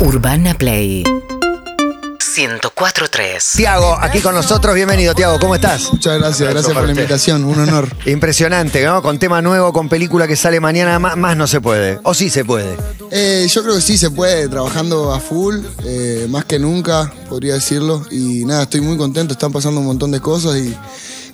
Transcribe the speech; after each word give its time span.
Urbana 0.00 0.54
Play 0.54 1.02
104.3 1.02 3.56
Tiago, 3.56 3.96
aquí 4.00 4.20
con 4.20 4.32
nosotros, 4.34 4.74
bienvenido 4.74 5.14
Tiago, 5.14 5.38
¿cómo 5.40 5.54
estás? 5.56 5.90
Muchas 5.92 6.18
gracias, 6.18 6.50
gracias 6.50 6.72
por 6.72 6.84
la 6.84 6.90
invitación, 6.92 7.44
un 7.44 7.58
honor. 7.58 7.88
Impresionante, 8.06 8.84
¿no? 8.84 9.02
Con 9.02 9.18
tema 9.18 9.42
nuevo, 9.42 9.72
con 9.72 9.88
película 9.88 10.28
que 10.28 10.36
sale 10.36 10.60
mañana, 10.60 10.98
más, 11.00 11.16
más 11.16 11.36
no 11.36 11.46
se 11.48 11.60
puede. 11.60 11.98
O 12.04 12.14
sí 12.14 12.30
se 12.30 12.44
puede. 12.44 12.76
Eh, 13.10 13.46
yo 13.50 13.62
creo 13.62 13.74
que 13.74 13.80
sí 13.80 13.98
se 13.98 14.10
puede, 14.10 14.48
trabajando 14.48 15.12
a 15.12 15.18
full, 15.20 15.56
eh, 15.84 16.26
más 16.28 16.44
que 16.44 16.58
nunca, 16.60 17.12
podría 17.28 17.54
decirlo. 17.54 18.06
Y 18.10 18.44
nada, 18.44 18.62
estoy 18.64 18.80
muy 18.82 18.96
contento, 18.96 19.32
están 19.32 19.50
pasando 19.50 19.80
un 19.80 19.86
montón 19.86 20.12
de 20.12 20.20
cosas 20.20 20.56
y, 20.56 20.76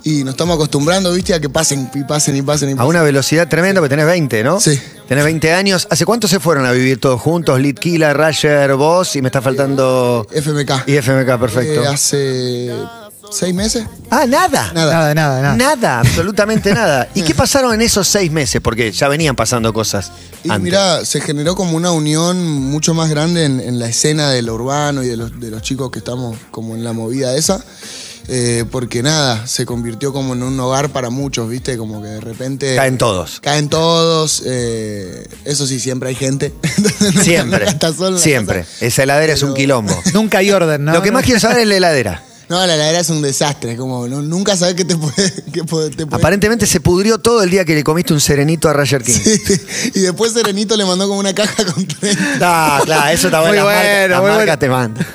y 0.04 0.24
nos 0.24 0.32
estamos 0.34 0.54
acostumbrando, 0.54 1.12
viste, 1.12 1.34
a 1.34 1.40
que 1.40 1.50
pasen 1.50 1.90
y 1.94 2.04
pasen 2.04 2.34
y 2.36 2.42
pasen 2.42 2.70
y 2.70 2.72
A 2.72 2.76
pasen. 2.76 2.88
una 2.88 3.02
velocidad 3.02 3.46
tremenda, 3.48 3.80
porque 3.82 3.90
tenés 3.90 4.06
20, 4.06 4.42
¿no? 4.42 4.58
Sí. 4.58 4.80
Tenés 5.08 5.24
20 5.24 5.52
años. 5.52 5.86
¿Hace 5.90 6.06
cuánto 6.06 6.28
se 6.28 6.40
fueron 6.40 6.64
a 6.64 6.72
vivir 6.72 6.98
todos 6.98 7.20
juntos? 7.20 7.60
Lead 7.60 7.74
Killer, 7.74 8.16
Rasher, 8.16 8.74
vos, 8.74 9.14
y 9.16 9.22
me 9.22 9.28
está 9.28 9.42
faltando... 9.42 10.26
FMK. 10.30 10.88
Y 10.88 10.96
FMK, 10.96 11.38
perfecto. 11.38 11.82
Eh, 11.82 11.86
hace 11.86 12.72
seis 13.30 13.54
meses. 13.54 13.84
Ah, 14.10 14.26
nada. 14.26 14.72
Nada. 14.72 14.92
Nada, 14.92 15.14
nada, 15.14 15.42
nada. 15.42 15.56
Nada, 15.56 16.00
absolutamente 16.00 16.72
nada. 16.72 17.08
¿Y 17.14 17.22
qué 17.22 17.34
pasaron 17.34 17.74
en 17.74 17.82
esos 17.82 18.08
seis 18.08 18.30
meses? 18.30 18.62
Porque 18.62 18.92
ya 18.92 19.08
venían 19.08 19.36
pasando 19.36 19.72
cosas. 19.74 20.10
Y 20.42 20.48
antes. 20.50 20.62
mirá, 20.62 21.04
se 21.04 21.20
generó 21.20 21.54
como 21.54 21.76
una 21.76 21.90
unión 21.90 22.42
mucho 22.42 22.94
más 22.94 23.10
grande 23.10 23.44
en, 23.44 23.60
en 23.60 23.78
la 23.78 23.88
escena 23.88 24.30
de 24.30 24.40
lo 24.40 24.54
urbano 24.54 25.02
y 25.02 25.08
de 25.08 25.16
los, 25.16 25.38
de 25.38 25.50
los 25.50 25.60
chicos 25.60 25.90
que 25.90 25.98
estamos 25.98 26.38
como 26.50 26.74
en 26.74 26.82
la 26.82 26.92
movida 26.92 27.36
esa. 27.36 27.62
Eh, 28.28 28.64
porque 28.70 29.02
nada, 29.02 29.46
se 29.46 29.66
convirtió 29.66 30.12
como 30.12 30.32
en 30.34 30.42
un 30.42 30.58
hogar 30.60 30.90
para 30.90 31.10
muchos, 31.10 31.48
¿viste? 31.48 31.76
Como 31.76 32.00
que 32.02 32.08
de 32.08 32.20
repente. 32.20 32.74
Caen 32.76 32.96
todos. 32.98 33.40
Caen 33.40 33.68
todos. 33.68 34.42
eh, 34.46 35.26
eso 35.44 35.66
sí, 35.66 35.78
siempre 35.80 36.08
hay 36.10 36.14
gente. 36.14 36.52
Siempre. 37.22 37.66
La 37.66 38.18
Siempre. 38.18 38.64
Esa 38.80 39.02
heladera 39.02 39.32
es 39.34 39.42
un 39.42 39.54
quilombo. 39.54 40.00
Nunca 40.14 40.38
hay 40.38 40.50
orden, 40.50 40.84
¿no? 40.84 40.92
Lo 40.92 41.02
que 41.02 41.10
más 41.12 41.24
quiero 41.24 41.40
saber 41.40 41.58
es 41.58 41.66
la 41.68 41.76
heladera. 41.76 42.22
No, 42.48 42.58
la 42.66 42.74
heladera 42.74 43.00
es 43.00 43.08
un 43.10 43.22
desastre. 43.22 43.76
Como 43.76 44.06
no- 44.06 44.20
nunca 44.22 44.56
sabes 44.56 44.74
qué 44.74 44.84
te 44.84 44.96
puede. 44.96 45.32
qué 45.52 45.64
puede- 45.64 45.90
te 45.90 46.06
puede- 46.06 46.16
Aparentemente 46.16 46.66
se 46.66 46.80
pudrió 46.80 47.18
todo 47.18 47.42
el 47.42 47.50
día 47.50 47.64
que 47.64 47.74
le 47.74 47.84
comiste 47.84 48.12
un 48.12 48.20
serenito 48.20 48.68
a 48.68 48.72
Roger 48.72 49.02
King. 49.02 49.18
y 49.94 50.00
después 50.00 50.32
Serenito 50.32 50.76
le 50.76 50.84
mandó 50.84 51.08
como 51.08 51.20
una 51.20 51.34
caja 51.34 51.64
con 51.64 51.86
30. 51.86 52.38
Ah, 52.40 52.80
claro, 52.84 53.08
eso 53.12 53.28
está 53.28 53.40
Muy 53.40 53.48
bueno. 53.48 53.64
La 53.64 53.64
bueno, 53.64 53.80
marca, 53.80 54.08
la 54.08 54.20
muy 54.20 54.30
marca 54.30 54.44
bueno. 54.44 54.58
te 54.58 54.68
manda. 54.68 55.06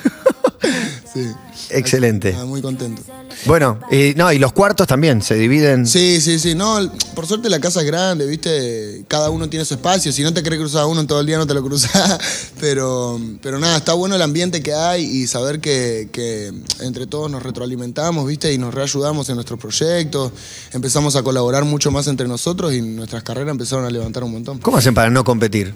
Sí. 1.14 1.28
Excelente. 1.70 2.36
Ah, 2.38 2.45
muy 2.45 2.62
contento. 2.62 3.02
Bueno, 3.45 3.80
y, 3.92 4.14
no, 4.16 4.31
y 4.31 4.39
los 4.39 4.53
cuartos 4.53 4.88
también 4.88 5.22
se 5.22 5.36
dividen. 5.36 5.86
Sí, 5.86 6.20
sí, 6.20 6.39
sí. 6.39 6.56
No, 6.56 6.92
por 7.16 7.28
suerte 7.28 7.50
la 7.50 7.59
casa 7.59 7.81
es 7.81 7.86
grande, 7.86 8.26
¿viste? 8.26 9.06
Cada 9.08 9.30
uno 9.30 9.50
tiene 9.50 9.66
su 9.66 9.76
espacio. 9.76 10.11
Si 10.11 10.23
no 10.23 10.34
te 10.34 10.44
querés 10.44 10.59
cruzar 10.59 10.86
uno 10.86 11.02
en 11.02 11.08
todo 11.08 11.20
el 11.20 11.26
día, 11.26 11.38
no 11.38 11.48
te 11.48 11.53
lo 11.53 11.64
cruzás. 11.64 12.20
Pero, 12.59 13.20
pero 13.42 13.58
nada, 13.58 13.78
está 13.78 13.94
bueno 13.94 14.16
el 14.16 14.22
ambiente 14.22 14.61
que 14.61 14.73
hay 14.73 15.03
y 15.03 15.28
saber 15.28 15.61
que, 15.61 16.09
que 16.11 16.52
entre 16.81 17.08
todos 17.08 17.31
nos 17.31 17.42
retroalimentamos, 17.42 18.28
¿viste? 18.28 18.52
Y 18.52 18.58
nos 18.58 18.73
reayudamos 18.73 19.30
en 19.30 19.36
nuestros 19.36 19.58
proyectos. 19.59 20.33
Empezamos 20.73 21.16
a 21.16 21.23
colaborar 21.23 21.64
mucho 21.64 21.89
más 21.89 22.08
entre 22.08 22.28
nosotros 22.28 22.73
y 22.73 22.81
nuestras 22.81 23.23
carreras 23.23 23.52
empezaron 23.52 23.86
a 23.86 23.89
levantar 23.89 24.26
un 24.26 24.33
montón. 24.33 24.59
¿Cómo 24.59 24.78
hacen 24.78 24.94
para 24.94 25.09
no 25.09 25.23
competir? 25.23 25.73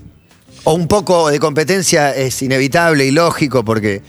O 0.65 0.73
un 0.73 0.87
poco 0.87 1.29
de 1.29 1.39
competencia 1.39 2.13
es 2.15 2.41
inevitable 2.41 3.05
y 3.05 3.11
lógico 3.11 3.63
porque 3.63 4.01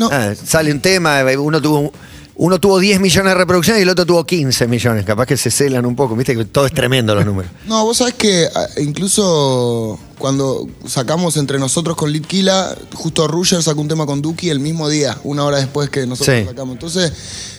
No. 0.00 0.08
ah, 0.10 0.32
sale 0.34 0.72
un 0.72 0.80
tema, 0.80 1.22
uno 1.38 1.60
tuvo 1.60 1.92
uno 2.36 2.58
tuvo 2.58 2.78
10 2.78 3.00
millones 3.00 3.32
de 3.32 3.34
reproducciones 3.34 3.80
y 3.80 3.82
el 3.82 3.90
otro 3.90 4.06
tuvo 4.06 4.24
15 4.24 4.66
millones. 4.66 5.04
Capaz 5.04 5.26
que 5.26 5.36
se 5.36 5.50
celan 5.50 5.84
un 5.84 5.94
poco, 5.94 6.16
viste 6.16 6.34
que 6.34 6.46
todo 6.46 6.64
es 6.64 6.72
tremendo 6.72 7.14
los 7.14 7.26
números. 7.26 7.52
No, 7.66 7.84
vos 7.84 7.98
sabés 7.98 8.14
que 8.14 8.48
ah, 8.54 8.66
incluso 8.78 9.98
cuando 10.20 10.68
sacamos 10.86 11.36
entre 11.38 11.58
nosotros 11.58 11.96
con 11.96 12.12
Litkila, 12.12 12.76
justo 12.94 13.26
Ruger 13.26 13.62
sacó 13.62 13.80
un 13.80 13.88
tema 13.88 14.04
con 14.04 14.20
Duki 14.20 14.50
el 14.50 14.60
mismo 14.60 14.88
día, 14.88 15.18
una 15.24 15.44
hora 15.44 15.56
después 15.56 15.88
que 15.88 16.06
nosotros 16.06 16.36
Sí. 16.36 16.44
lo 16.44 16.50
sacamos. 16.50 16.74
Entonces 16.74 17.10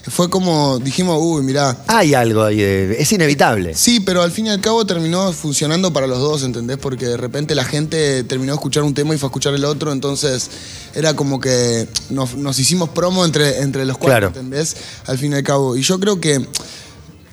fue 0.07 0.29
como, 0.29 0.77
dijimos, 0.79 1.17
uy, 1.19 1.41
mirá. 1.43 1.83
Hay 1.87 2.13
algo 2.13 2.43
ahí, 2.43 2.57
de- 2.57 3.01
es 3.01 3.11
inevitable. 3.11 3.73
Sí, 3.73 3.99
pero 3.99 4.21
al 4.21 4.31
fin 4.31 4.45
y 4.45 4.49
al 4.49 4.61
cabo 4.61 4.85
terminó 4.85 5.33
funcionando 5.33 5.91
para 5.91 6.05
los 6.05 6.19
dos, 6.19 6.43
¿entendés? 6.43 6.77
Porque 6.77 7.07
de 7.07 7.17
repente 7.17 7.55
la 7.55 7.63
gente 7.65 8.23
terminó 8.23 8.51
de 8.53 8.57
escuchar 8.57 8.83
un 8.83 8.93
tema 8.93 9.15
y 9.15 9.17
fue 9.17 9.27
a 9.27 9.29
escuchar 9.31 9.55
el 9.55 9.65
otro, 9.65 9.91
entonces 9.91 10.49
era 10.93 11.15
como 11.15 11.39
que 11.39 11.87
nos, 12.11 12.35
nos 12.35 12.59
hicimos 12.59 12.89
promo 12.89 13.25
entre, 13.25 13.61
entre 13.61 13.85
los 13.85 13.97
cuatro, 13.97 14.11
Claro. 14.11 14.27
¿entendés? 14.27 14.75
Al 15.07 15.17
fin 15.17 15.31
y 15.31 15.35
al 15.35 15.43
cabo. 15.43 15.75
Y 15.75 15.81
yo 15.81 15.99
creo 15.99 16.21
que 16.21 16.45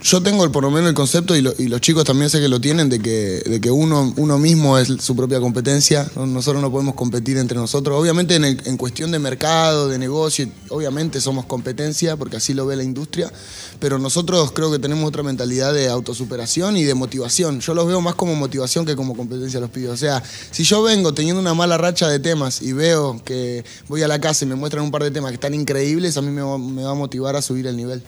yo 0.03 0.23
tengo 0.23 0.45
el- 0.45 0.51
por 0.51 0.63
lo 0.63 0.71
menos 0.71 0.89
el 0.89 0.95
concepto 0.95 1.35
y, 1.37 1.43
lo- 1.43 1.53
y 1.59 1.69
los 1.69 1.81
chicos 1.81 2.05
también 2.05 2.31
sé 2.31 2.41
que 2.41 2.49
lo 2.49 2.61
tienen 2.61 2.89
de 2.89 3.01
que, 3.01 3.43
de 3.45 3.61
que 3.61 3.71
uno, 3.71 4.13
uno 4.17 4.39
mismo 4.39 4.79
es 4.79 4.89
su 5.01 5.17
propia 5.17 5.41
competencia. 5.41 6.09
¿no? 6.15 6.27
Nosotros 6.27 6.63
no 6.63 6.71
podemos 6.71 6.95
competir 6.95 7.37
entre 7.39 7.59
nosotros. 7.59 8.01
Obviamente 8.01 8.37
en, 8.37 8.77
cuestión 8.77 9.11
de 9.11 9.19
mercado, 9.19 9.89
de 9.89 9.99
negocio, 9.99 10.49
obviamente 10.69 11.21
somos 11.21 11.47
competencia 11.47 12.17
porque 12.17 12.37
así 12.37 12.55
lo 12.55 12.65
ve 12.67 12.77
la 12.77 12.85
industria. 12.85 13.33
Pero 13.81 13.99
nosotros 13.99 14.53
creo 14.53 14.71
que 14.71 14.79
tenemos 14.79 15.07
otra 15.09 15.23
mentalidad 15.23 15.73
de 15.75 15.89
autosuperación 15.89 16.77
y 16.77 16.85
de 16.85 16.95
motivación. 16.95 17.61
Yo 17.61 17.75
los 17.75 17.87
veo 17.87 18.01
más 18.01 18.15
como 18.15 18.35
motivación 18.35 18.87
que 18.87 18.97
como 18.97 19.17
competencia 19.17 19.61
los 19.61 19.71
pibes. 19.71 19.91
O 19.91 19.97
sea, 19.97 20.23
si 20.51 20.65
yo 20.65 20.83
vengo 20.83 21.13
teniendo 21.15 21.41
una 21.41 21.55
mala 21.55 21.77
racha 21.77 22.09
de 22.09 22.19
temas 22.19 22.63
y 22.63 22.73
veo 22.73 23.21
que 23.25 23.65
voy 23.89 24.03
a 24.03 24.09
la 24.09 24.21
casa 24.21 24.45
y 24.45 24.49
me 24.49 24.55
muestran 24.55 24.85
un 24.85 24.91
par 24.91 25.03
de 25.03 25.11
temas 25.11 25.31
que 25.31 25.35
están 25.37 25.55
increíbles, 25.55 26.17
a 26.17 26.23
mí 26.23 26.31
me 26.31 26.43
va, 26.43 26.55
a 26.91 26.95
motivar 26.95 27.37
a 27.37 27.43
subir 27.43 27.67
el 27.67 27.77
nivel. 27.77 28.03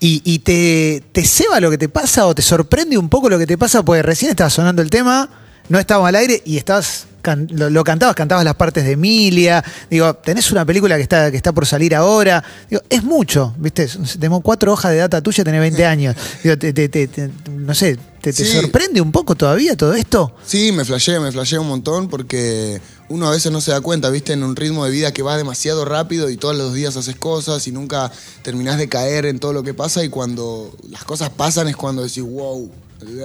¿Y, 0.00 0.22
y 0.24 0.38
te, 0.40 1.02
te 1.12 1.29
ceba 1.30 1.60
lo 1.60 1.70
que 1.70 1.78
te 1.78 1.88
pasa 1.88 2.26
o 2.26 2.34
te 2.34 2.42
sorprende 2.42 2.98
un 2.98 3.08
poco 3.08 3.28
lo 3.28 3.38
que 3.38 3.46
te 3.46 3.56
pasa? 3.56 3.82
Porque 3.82 4.02
recién 4.02 4.30
estaba 4.30 4.50
sonando 4.50 4.82
el 4.82 4.90
tema, 4.90 5.30
no 5.68 5.78
estábamos 5.78 6.08
al 6.08 6.16
aire 6.16 6.42
y 6.44 6.56
estabas 6.56 7.06
can- 7.20 7.48
lo, 7.50 7.70
lo 7.70 7.84
cantabas, 7.84 8.14
cantabas 8.14 8.44
las 8.44 8.54
partes 8.54 8.84
de 8.84 8.92
Emilia. 8.92 9.64
Digo, 9.90 10.14
tenés 10.14 10.50
una 10.52 10.64
película 10.64 10.96
que 10.96 11.02
está, 11.02 11.30
que 11.30 11.36
está 11.36 11.52
por 11.52 11.66
salir 11.66 11.94
ahora. 11.94 12.42
Digo, 12.68 12.82
es 12.88 13.02
mucho, 13.02 13.54
¿viste? 13.58 13.88
Tenemos 14.14 14.40
cuatro 14.42 14.72
hojas 14.72 14.92
de 14.92 14.98
data 14.98 15.20
tuya, 15.22 15.44
tenés 15.44 15.60
20 15.60 15.84
años. 15.86 16.16
Digo, 16.42 16.56
te- 16.58 16.72
te- 16.72 16.88
te- 16.88 17.08
te- 17.08 17.30
no 17.50 17.74
sé, 17.74 17.96
¿te, 18.20 18.32
te 18.32 18.44
Sí. 18.44 18.52
sorprende 18.52 19.00
un 19.00 19.12
poco 19.12 19.34
todavía 19.34 19.76
todo 19.76 19.94
esto? 19.94 20.34
Sí, 20.44 20.72
me 20.72 20.84
flashea, 20.84 21.20
me 21.20 21.30
flashea 21.32 21.60
un 21.60 21.68
montón 21.68 22.08
porque 22.08 22.80
uno 23.08 23.26
a 23.28 23.32
veces 23.32 23.50
no 23.52 23.60
se 23.60 23.70
da 23.72 23.80
cuenta, 23.80 24.08
viste, 24.10 24.32
en 24.32 24.42
un 24.44 24.54
ritmo 24.56 24.84
de 24.84 24.90
vida 24.90 25.12
que 25.12 25.22
va 25.22 25.36
demasiado 25.36 25.84
rápido 25.84 26.30
y 26.30 26.36
todos 26.36 26.56
los 26.56 26.72
días 26.74 26.96
haces 26.96 27.16
cosas 27.16 27.66
y 27.66 27.72
nunca 27.72 28.10
terminás 28.42 28.78
de 28.78 28.88
caer 28.88 29.26
en 29.26 29.38
todo 29.40 29.52
lo 29.52 29.62
que 29.62 29.74
pasa 29.74 30.04
y 30.04 30.08
cuando 30.08 30.74
las 30.88 31.04
cosas 31.04 31.30
pasan 31.30 31.66
es 31.68 31.76
cuando 31.76 32.02
decís, 32.02 32.22
wow. 32.22 32.70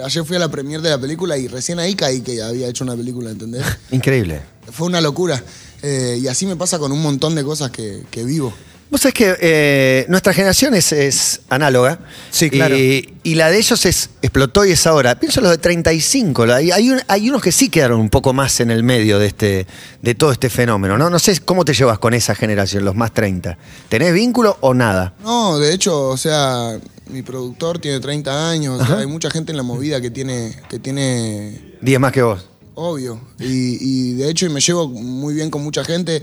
Ayer 0.04 0.24
fui 0.24 0.36
a 0.36 0.38
la 0.38 0.50
premiere 0.50 0.82
de 0.82 0.90
la 0.90 0.98
película 0.98 1.36
y 1.36 1.48
recién 1.48 1.78
ahí 1.78 1.94
caí 1.94 2.20
que 2.20 2.42
había 2.42 2.68
hecho 2.68 2.84
una 2.84 2.96
película, 2.96 3.30
¿entendés? 3.30 3.64
Increíble. 3.90 4.40
Fue 4.70 4.86
una 4.86 5.00
locura. 5.00 5.42
Eh, 5.82 6.18
y 6.20 6.28
así 6.28 6.46
me 6.46 6.56
pasa 6.56 6.78
con 6.78 6.92
un 6.92 7.02
montón 7.02 7.34
de 7.34 7.44
cosas 7.44 7.70
que, 7.70 8.02
que 8.10 8.24
vivo. 8.24 8.52
Vos 8.88 9.00
sabés 9.00 9.14
que 9.14 9.36
eh, 9.40 10.06
nuestra 10.08 10.32
generación 10.32 10.72
es, 10.74 10.92
es 10.92 11.40
análoga. 11.48 11.98
Sí, 12.30 12.48
claro. 12.50 12.76
Y, 12.76 13.14
y 13.24 13.34
la 13.34 13.50
de 13.50 13.58
ellos 13.58 13.84
es 13.84 14.10
explotó 14.22 14.64
y 14.64 14.70
es 14.72 14.86
ahora. 14.86 15.18
Pienso 15.18 15.40
en 15.40 15.44
los 15.44 15.52
de 15.52 15.58
35. 15.58 16.46
la- 16.46 16.56
Hay, 16.56 16.70
hay, 16.70 16.90
un- 16.90 17.02
hay 17.08 17.28
unos 17.28 17.42
que 17.42 17.50
sí 17.50 17.68
quedaron 17.68 17.98
un 18.00 18.08
poco 18.10 18.32
más 18.32 18.60
en 18.60 18.70
el 18.70 18.84
medio 18.84 19.18
de, 19.18 19.26
este, 19.26 19.66
de 20.02 20.14
todo 20.14 20.30
este 20.30 20.48
fenómeno, 20.50 20.96
¿no? 20.96 21.10
No 21.10 21.18
sé 21.18 21.40
cómo 21.40 21.64
te 21.64 21.74
llevas 21.74 21.98
con 21.98 22.14
esa 22.14 22.34
generación, 22.36 22.84
los 22.84 22.94
más 22.94 23.12
30. 23.12 23.58
¿Tenés 23.88 24.14
vínculo 24.14 24.56
o 24.60 24.72
nada? 24.72 25.14
No, 25.24 25.58
de 25.58 25.74
hecho, 25.74 26.08
o 26.10 26.16
sea, 26.16 26.78
mi 27.08 27.22
productor 27.22 27.80
tiene 27.80 27.98
30 27.98 28.50
años, 28.50 28.80
o 28.80 28.86
sea, 28.86 28.98
hay 28.98 29.06
mucha 29.06 29.30
gente 29.30 29.50
en 29.50 29.56
la 29.56 29.62
movida 29.64 30.00
que 30.00 30.10
tiene, 30.10 30.54
que 30.70 30.78
tiene 30.78 31.74
10 31.80 31.98
más 32.00 32.12
que 32.12 32.22
vos. 32.22 32.46
Obvio. 32.74 33.20
Y, 33.40 33.78
y 33.80 34.12
de 34.14 34.30
hecho 34.30 34.48
me 34.50 34.60
llevo 34.60 34.86
muy 34.88 35.34
bien 35.34 35.50
con 35.50 35.62
mucha 35.62 35.82
gente 35.84 36.22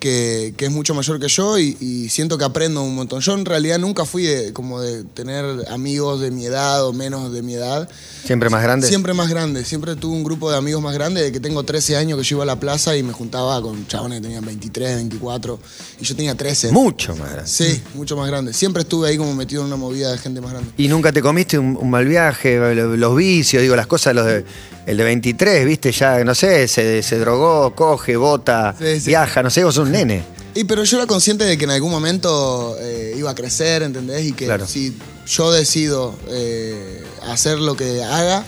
que, 0.00 0.54
que 0.56 0.64
es 0.64 0.70
mucho 0.72 0.94
mayor 0.94 1.20
que 1.20 1.28
yo 1.28 1.58
y, 1.58 1.76
y 1.80 2.08
siento 2.08 2.36
que 2.38 2.44
aprendo 2.44 2.82
un 2.82 2.94
montón. 2.96 3.20
Yo 3.20 3.34
en 3.34 3.44
realidad 3.44 3.78
nunca 3.78 4.04
fui 4.04 4.24
de, 4.24 4.52
como 4.52 4.80
de 4.80 5.04
tener 5.04 5.44
amigos 5.70 6.20
de 6.20 6.30
mi 6.32 6.46
edad 6.46 6.84
o 6.86 6.92
menos 6.92 7.32
de 7.32 7.42
mi 7.42 7.54
edad. 7.54 7.88
Siempre 8.24 8.50
más 8.50 8.62
grande. 8.62 8.88
Siempre 8.88 9.14
más 9.14 9.28
grande. 9.28 9.64
Siempre 9.64 9.94
tuve 9.96 10.16
un 10.16 10.24
grupo 10.24 10.50
de 10.50 10.56
amigos 10.56 10.82
más 10.82 10.94
grande 10.94 11.22
de 11.22 11.30
que 11.30 11.38
tengo 11.38 11.62
13 11.62 11.96
años 11.96 12.18
que 12.18 12.24
yo 12.24 12.36
iba 12.36 12.42
a 12.42 12.46
la 12.46 12.58
plaza 12.58 12.96
y 12.96 13.02
me 13.02 13.12
juntaba 13.12 13.60
con 13.62 13.86
chabones 13.86 14.18
que 14.18 14.22
tenían 14.22 14.44
23, 14.44 14.96
24 14.96 15.60
y 16.00 16.04
yo 16.04 16.16
tenía 16.16 16.34
13. 16.34 16.72
Mucho 16.72 17.14
más 17.14 17.30
grande. 17.32 17.48
Sí, 17.50 17.80
mucho 17.94 18.16
más 18.16 18.26
grande. 18.28 18.52
Siempre 18.54 18.82
estuve 18.82 19.08
ahí 19.10 19.16
como 19.18 19.34
metido 19.34 19.60
en 19.60 19.66
una 19.68 19.76
movida 19.76 20.10
de 20.10 20.18
gente 20.18 20.40
más 20.40 20.52
grande. 20.52 20.70
¿Y 20.78 20.88
nunca 20.88 21.12
te 21.12 21.20
comiste 21.22 21.58
un, 21.58 21.76
un 21.80 21.90
mal 21.90 22.06
viaje, 22.06 22.56
lo- 22.74 22.96
los 22.96 23.16
vicios, 23.16 23.62
digo, 23.62 23.76
las 23.76 23.86
cosas, 23.86 24.14
los 24.14 24.24
de, 24.26 24.44
el 24.90 24.96
de 24.96 25.04
23, 25.04 25.64
viste, 25.66 25.92
ya, 25.92 26.22
no 26.24 26.34
sé, 26.34 26.66
se, 26.68 27.02
se 27.02 27.18
drogó, 27.18 27.74
coge, 27.74 28.16
bota, 28.16 28.74
Sí, 28.78 29.00
sí. 29.00 29.06
viaja, 29.08 29.42
no 29.42 29.50
sé, 29.50 29.62
vos 29.64 29.74
sos 29.74 29.86
un 29.86 29.92
nene. 29.92 30.22
Y 30.54 30.64
pero 30.64 30.82
yo 30.82 30.96
era 30.96 31.06
consciente 31.06 31.44
de 31.44 31.56
que 31.56 31.64
en 31.64 31.70
algún 31.70 31.92
momento 31.92 32.76
eh, 32.80 33.14
iba 33.16 33.30
a 33.30 33.34
crecer, 33.36 33.82
¿entendés? 33.84 34.26
Y 34.26 34.32
que 34.32 34.46
Claro. 34.46 34.66
si 34.66 34.96
yo 35.28 35.52
decido 35.52 36.14
eh, 36.28 37.04
hacer 37.28 37.58
lo 37.60 37.76
que 37.76 38.02
haga, 38.02 38.44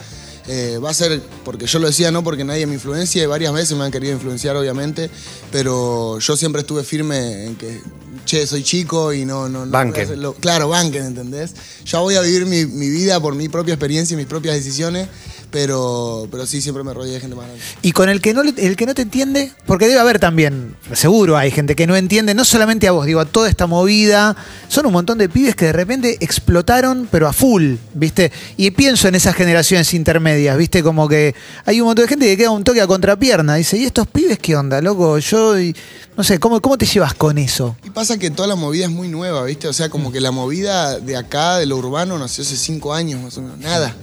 eh, 0.48 0.78
va 0.84 0.90
a 0.90 0.94
ser 0.94 1.20
porque 1.44 1.66
yo 1.66 1.78
lo 1.78 1.86
decía, 1.86 2.10
no 2.10 2.24
porque 2.24 2.42
nadie 2.42 2.66
me 2.66 2.74
influencia, 2.74 3.22
y 3.22 3.26
varias 3.26 3.52
veces 3.52 3.76
me 3.78 3.84
han 3.84 3.92
querido 3.92 4.12
influenciar, 4.14 4.56
obviamente, 4.56 5.08
pero 5.52 6.18
yo 6.18 6.36
siempre 6.36 6.62
estuve 6.62 6.82
firme 6.82 7.46
en 7.46 7.54
que, 7.54 7.80
che, 8.24 8.46
soy 8.48 8.64
chico 8.64 9.12
y 9.12 9.24
no... 9.24 9.48
no, 9.48 9.64
no 9.64 9.70
Banquen. 9.70 10.08
Claro, 10.40 10.68
banquen, 10.68 11.04
¿entendés? 11.06 11.52
Ya 11.84 12.00
voy 12.00 12.16
a 12.16 12.20
vivir 12.22 12.46
mi, 12.46 12.66
mi 12.66 12.90
vida 12.90 13.20
por 13.20 13.36
mi 13.36 13.48
propia 13.48 13.74
experiencia 13.74 14.14
y 14.14 14.16
mis 14.16 14.26
propias 14.26 14.56
decisiones, 14.56 15.06
Pero, 15.52 16.26
pero 16.30 16.46
sí, 16.46 16.62
siempre 16.62 16.82
me 16.82 16.94
rodeé 16.94 17.12
de 17.12 17.20
gente 17.20 17.36
más 17.36 17.44
grande. 17.46 17.62
Y 17.82 17.92
con 17.92 18.08
el 18.08 18.20
que, 18.22 18.32
no, 18.32 18.40
el 18.40 18.74
que 18.76 18.86
no 18.86 18.94
te 18.94 19.02
entiende, 19.02 19.52
porque 19.66 19.86
debe 19.86 20.00
haber 20.00 20.18
también, 20.18 20.74
seguro 20.94 21.36
hay 21.36 21.50
gente 21.50 21.76
que 21.76 21.86
no 21.86 21.94
entiende, 21.94 22.34
no 22.34 22.44
solamente 22.46 22.88
a 22.88 22.92
vos, 22.92 23.04
digo, 23.04 23.20
a 23.20 23.26
toda 23.26 23.48
esta 23.50 23.66
movida. 23.66 24.34
Son 24.68 24.86
un 24.86 24.92
montón 24.94 25.18
de 25.18 25.28
pibes 25.28 25.54
que 25.54 25.66
de 25.66 25.72
repente 25.74 26.16
explotaron, 26.20 27.06
pero 27.10 27.28
a 27.28 27.32
full, 27.34 27.74
¿viste? 27.92 28.32
Y 28.56 28.70
pienso 28.70 29.08
en 29.08 29.14
esas 29.14 29.36
generaciones 29.36 29.92
intermedias, 29.92 30.56
¿viste? 30.56 30.82
Como 30.82 31.06
que 31.06 31.34
hay 31.66 31.80
un 31.82 31.86
montón 31.86 32.06
de 32.06 32.08
gente 32.08 32.26
que 32.26 32.36
queda 32.38 32.50
un 32.50 32.64
toque 32.64 32.80
a 32.80 32.86
contrapierna. 32.86 33.56
Dice, 33.56 33.76
¿y 33.76 33.84
estos 33.84 34.06
pibes 34.06 34.38
qué 34.38 34.56
onda, 34.56 34.80
loco? 34.80 35.18
Yo, 35.18 35.60
y- 35.60 35.76
no 36.16 36.24
sé, 36.24 36.38
¿cómo, 36.38 36.60
¿cómo 36.60 36.76
te 36.78 36.86
llevas 36.86 37.14
con 37.14 37.36
eso? 37.38 37.76
Y 37.84 37.90
pasa 37.90 38.18
que 38.18 38.30
toda 38.30 38.48
la 38.48 38.54
movida 38.56 38.84
es 38.86 38.90
muy 38.90 39.08
nueva, 39.08 39.44
¿viste? 39.44 39.68
O 39.68 39.72
sea, 39.72 39.88
como 39.90 40.12
que 40.12 40.20
la 40.20 40.30
movida 40.30 40.98
de 40.98 41.16
acá, 41.16 41.58
de 41.58 41.66
lo 41.66 41.76
urbano, 41.76 42.18
nació 42.18 42.42
hace 42.42 42.56
cinco 42.56 42.94
años 42.94 43.20
más 43.22 43.36
o 43.38 43.42
menos. 43.42 43.58
Nada. 43.58 43.94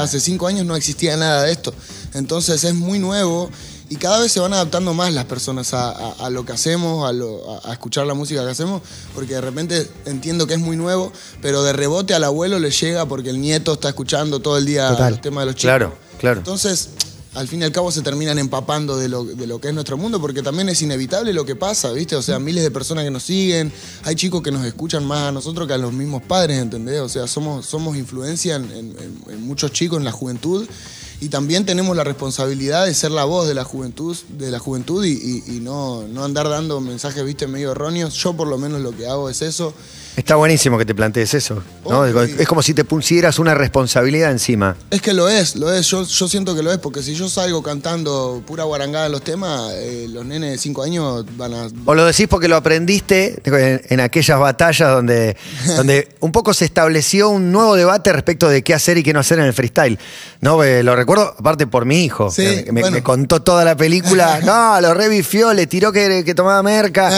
Hace 0.00 0.20
cinco 0.20 0.46
años 0.46 0.66
no 0.66 0.76
existía 0.76 1.16
nada 1.16 1.42
de 1.44 1.52
esto. 1.52 1.72
Entonces 2.14 2.62
es 2.64 2.74
muy 2.74 2.98
nuevo 2.98 3.50
y 3.90 3.96
cada 3.96 4.18
vez 4.20 4.32
se 4.32 4.40
van 4.40 4.52
adaptando 4.52 4.94
más 4.94 5.12
las 5.12 5.26
personas 5.26 5.74
a, 5.74 5.90
a- 5.90 6.12
a 6.26 6.30
lo 6.30 6.44
que 6.44 6.52
hacemos, 6.52 7.08
a, 7.08 7.12
lo- 7.12 7.58
a- 7.64 7.70
a 7.70 7.72
escuchar 7.72 8.06
la 8.06 8.14
música 8.14 8.42
que 8.44 8.50
hacemos, 8.50 8.82
porque 9.14 9.34
de 9.34 9.40
repente 9.40 9.88
entiendo 10.06 10.46
que 10.46 10.54
es 10.54 10.60
muy 10.60 10.76
nuevo, 10.76 11.12
pero 11.42 11.62
de 11.62 11.72
rebote 11.72 12.14
al 12.14 12.24
abuelo 12.24 12.58
le 12.58 12.70
llega 12.70 13.06
porque 13.06 13.30
el 13.30 13.40
nieto 13.40 13.74
está 13.74 13.88
escuchando 13.90 14.40
todo 14.40 14.56
el 14.58 14.64
día 14.66 14.88
Total. 14.90 15.12
los 15.12 15.20
temas 15.20 15.42
de 15.42 15.46
los 15.46 15.54
chicos. 15.54 15.68
Claro, 15.68 15.94
claro. 16.18 16.38
Entonces, 16.38 16.88
al 17.34 17.48
fin 17.48 17.60
y 17.60 17.64
al 17.64 17.72
cabo 17.72 17.90
se 17.90 18.02
terminan 18.02 18.38
empapando 18.38 18.96
de 18.96 19.08
lo, 19.08 19.24
de 19.24 19.46
lo 19.46 19.60
que 19.60 19.68
es 19.68 19.74
nuestro 19.74 19.96
mundo, 19.96 20.20
porque 20.20 20.42
también 20.42 20.68
es 20.68 20.80
inevitable 20.82 21.32
lo 21.32 21.44
que 21.44 21.56
pasa, 21.56 21.90
¿viste? 21.92 22.14
O 22.16 22.22
sea, 22.22 22.38
miles 22.38 22.62
de 22.62 22.70
personas 22.70 23.04
que 23.04 23.10
nos 23.10 23.24
siguen, 23.24 23.72
hay 24.04 24.14
chicos 24.14 24.42
que 24.42 24.52
nos 24.52 24.64
escuchan 24.64 25.04
más 25.04 25.28
a 25.28 25.32
nosotros 25.32 25.66
que 25.66 25.74
a 25.74 25.78
los 25.78 25.92
mismos 25.92 26.22
padres, 26.22 26.60
¿entendés? 26.60 27.00
O 27.00 27.08
sea, 27.08 27.26
somos, 27.26 27.66
somos 27.66 27.96
influencia 27.96 28.56
en, 28.56 28.94
muchos 29.40 29.72
chicos, 29.72 29.98
en 29.98 30.04
la 30.04 30.12
juventud, 30.12 30.66
y 31.24 31.28
también 31.28 31.64
tenemos 31.64 31.96
la 31.96 32.04
responsabilidad 32.04 32.86
de 32.86 32.94
ser 32.94 33.10
la 33.10 33.24
voz 33.24 33.46
de 33.48 33.54
la 33.54 33.64
juventud, 33.64 34.16
de 34.28 34.50
la 34.50 34.58
juventud 34.58 35.04
y, 35.04 35.12
y- 35.12 35.56
y 35.56 35.60
no, 35.60 36.02
no 36.08 36.24
andar 36.24 36.48
dando 36.48 36.80
mensajes, 36.80 37.24
¿viste? 37.24 37.46
Medio 37.46 37.72
erróneos. 37.72 38.14
Yo 38.14 38.34
por 38.34 38.48
lo 38.48 38.58
menos 38.58 38.80
lo 38.80 38.92
que 38.96 39.06
hago 39.06 39.28
es 39.30 39.42
eso. 39.42 39.72
Está 40.16 40.36
buenísimo 40.36 40.78
que 40.78 40.84
te 40.84 40.94
plantees 40.94 41.34
eso. 41.34 41.60
Es 42.38 42.46
como 42.46 42.62
si 42.62 42.72
te 42.72 42.84
pusieras 42.84 43.40
una 43.40 43.52
responsabilidad 43.54 44.30
encima. 44.30 44.76
Es 44.90 45.02
que 45.02 45.12
lo 45.12 45.28
es, 45.28 45.56
lo 45.56 45.72
es, 45.72 45.88
yo, 45.88 46.04
yo 46.04 46.28
siento 46.28 46.54
que 46.54 46.62
lo 46.62 46.70
es, 46.72 46.78
porque 46.78 47.02
si 47.02 47.14
yo 47.16 47.28
salgo 47.28 47.64
cantando 47.64 48.40
pura 48.46 48.62
guarangada 48.62 49.06
en 49.06 49.12
los 49.12 49.22
temas, 49.22 49.72
eh, 49.74 50.06
los 50.08 50.24
nenes 50.24 50.52
de 50.52 50.58
5 50.58 50.82
años 50.84 51.26
van 51.36 51.54
a... 51.54 51.66
O 51.84 51.94
lo 51.96 52.04
decís 52.06 52.28
porque 52.28 52.46
lo 52.46 52.54
aprendiste 52.54 53.40
en, 53.44 53.82
en 53.88 54.00
aquellas 54.00 54.38
batallas 54.38 54.88
donde, 54.92 55.36
donde 55.76 56.08
un 56.20 56.30
poco 56.30 56.54
se 56.54 56.64
estableció 56.64 57.28
un 57.30 57.50
nuevo 57.50 57.74
debate 57.74 58.12
respecto 58.12 58.48
de 58.48 58.62
qué 58.62 58.72
hacer 58.72 58.96
y 58.98 59.02
qué 59.02 59.12
no 59.12 59.18
hacer 59.18 59.40
en 59.40 59.46
el 59.46 59.52
freestyle. 59.52 59.98
¿No? 60.40 60.62
Eh, 60.62 60.82
lo 60.84 60.94
recuerdo, 60.94 61.13
aparte 61.22 61.66
por 61.66 61.84
mi 61.84 62.04
hijo. 62.04 62.30
Sí, 62.30 62.64
que 62.64 62.72
me, 62.72 62.80
bueno. 62.82 62.96
me 62.96 63.02
contó 63.02 63.42
toda 63.42 63.64
la 63.64 63.76
película. 63.76 64.40
No, 64.44 64.80
lo 64.80 64.94
revifió, 64.94 65.52
le 65.54 65.66
tiró 65.66 65.90
que, 65.92 66.22
que 66.24 66.34
tomaba 66.34 66.62
merca. 66.62 67.10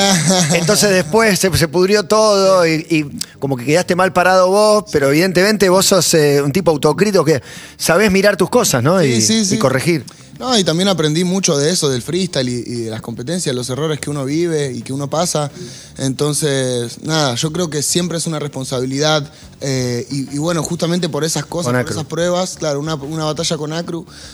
Entonces 0.54 0.90
después 0.90 1.38
se, 1.38 1.54
se 1.56 1.68
pudrió 1.68 2.04
todo 2.04 2.66
y, 2.66 2.86
y 2.88 3.04
como 3.38 3.56
que 3.56 3.64
quedaste 3.64 3.94
mal 3.96 4.12
parado 4.12 4.48
vos, 4.48 4.84
pero 4.92 5.08
evidentemente 5.08 5.68
vos 5.68 5.86
sos 5.86 6.14
eh, 6.14 6.40
un 6.42 6.52
tipo 6.52 6.70
autocrítico 6.70 7.24
que 7.24 7.42
sabés 7.76 8.10
mirar 8.12 8.36
tus 8.36 8.50
cosas, 8.50 8.82
¿no? 8.82 9.00
Sí, 9.00 9.06
y, 9.06 9.20
sí, 9.22 9.44
sí. 9.44 9.54
y 9.56 9.58
corregir. 9.58 10.04
No, 10.38 10.58
y 10.58 10.64
también 10.64 10.86
aprendí 10.88 11.24
mucho 11.24 11.56
de 11.56 11.70
eso, 11.70 11.88
del 11.88 12.02
freestyle 12.02 12.46
y, 12.50 12.52
y 12.66 12.74
de 12.82 12.90
las 12.90 13.00
competencias, 13.00 13.54
los 13.54 13.70
errores 13.70 13.98
que 13.98 14.10
uno 14.10 14.26
vive 14.26 14.70
y 14.70 14.82
que 14.82 14.92
uno 14.92 15.08
pasa. 15.08 15.50
Entonces, 15.96 16.98
nada, 17.02 17.34
yo 17.36 17.52
creo 17.52 17.70
que 17.70 17.82
siempre 17.82 18.18
es 18.18 18.26
una 18.26 18.38
responsabilidad. 18.38 19.30
eh, 19.62 20.06
y, 20.10 20.34
y 20.34 20.38
bueno, 20.38 20.62
justamente 20.62 21.08
por 21.08 21.24
esas 21.24 21.46
cosas, 21.46 21.72
por 21.72 21.90
esas 21.90 22.04
pruebas, 22.04 22.56
claro, 22.58 22.80
una, 22.80 22.96
una 22.96 23.24
batalla 23.24 23.56
con 23.56 23.72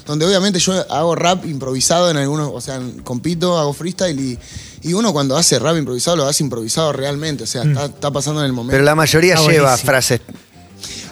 Donde 0.06 0.26
obviamente 0.26 0.58
yo 0.58 0.72
hago 0.90 1.14
rap 1.14 1.44
improvisado 1.46 2.10
en 2.10 2.16
algunos, 2.16 2.50
o 2.52 2.60
sea, 2.60 2.80
compito, 3.04 3.58
hago 3.58 3.72
freestyle 3.72 4.18
y, 4.18 4.38
y 4.82 4.92
uno 4.94 5.12
cuando 5.12 5.36
hace 5.36 5.58
rap 5.58 5.76
improvisado 5.76 6.16
lo 6.16 6.26
hace 6.26 6.42
improvisado 6.42 6.92
realmente, 6.92 7.44
o 7.44 7.46
sea, 7.46 7.62
está, 7.62 7.84
está 7.86 8.10
pasando 8.10 8.40
en 8.40 8.46
el 8.46 8.52
momento. 8.52 8.72
Pero 8.72 8.84
la 8.84 8.94
mayoría 8.94 9.34
Está 9.34 9.50
lleva 9.50 9.64
buenísimo. 9.68 9.86
frases 9.90 10.20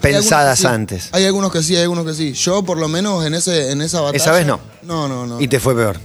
pensadas 0.01 0.59
sí. 0.61 0.67
antes. 0.67 1.09
Hay 1.13 1.25
algunos 1.25 1.53
que 1.53 1.63
sí, 1.63 1.77
hay 1.77 1.83
algunos 1.83 2.05
que 2.07 2.15
sí. 2.15 2.33
Yo, 2.33 2.63
por 2.63 2.79
lo 2.79 2.89
menos, 2.89 3.25
en, 3.25 3.35
ese, 3.35 3.71
en 3.71 3.83
esa 3.83 4.01
batalla. 4.01 4.23
Esa 4.23 4.33
vez 4.33 4.47
no. 4.47 4.61
No, 4.83 5.09
no, 5.09 5.27
no. 5.27 5.41
Y 5.41 5.49
te 5.49 5.61
fue 5.61 5.75
peor. 5.75 5.99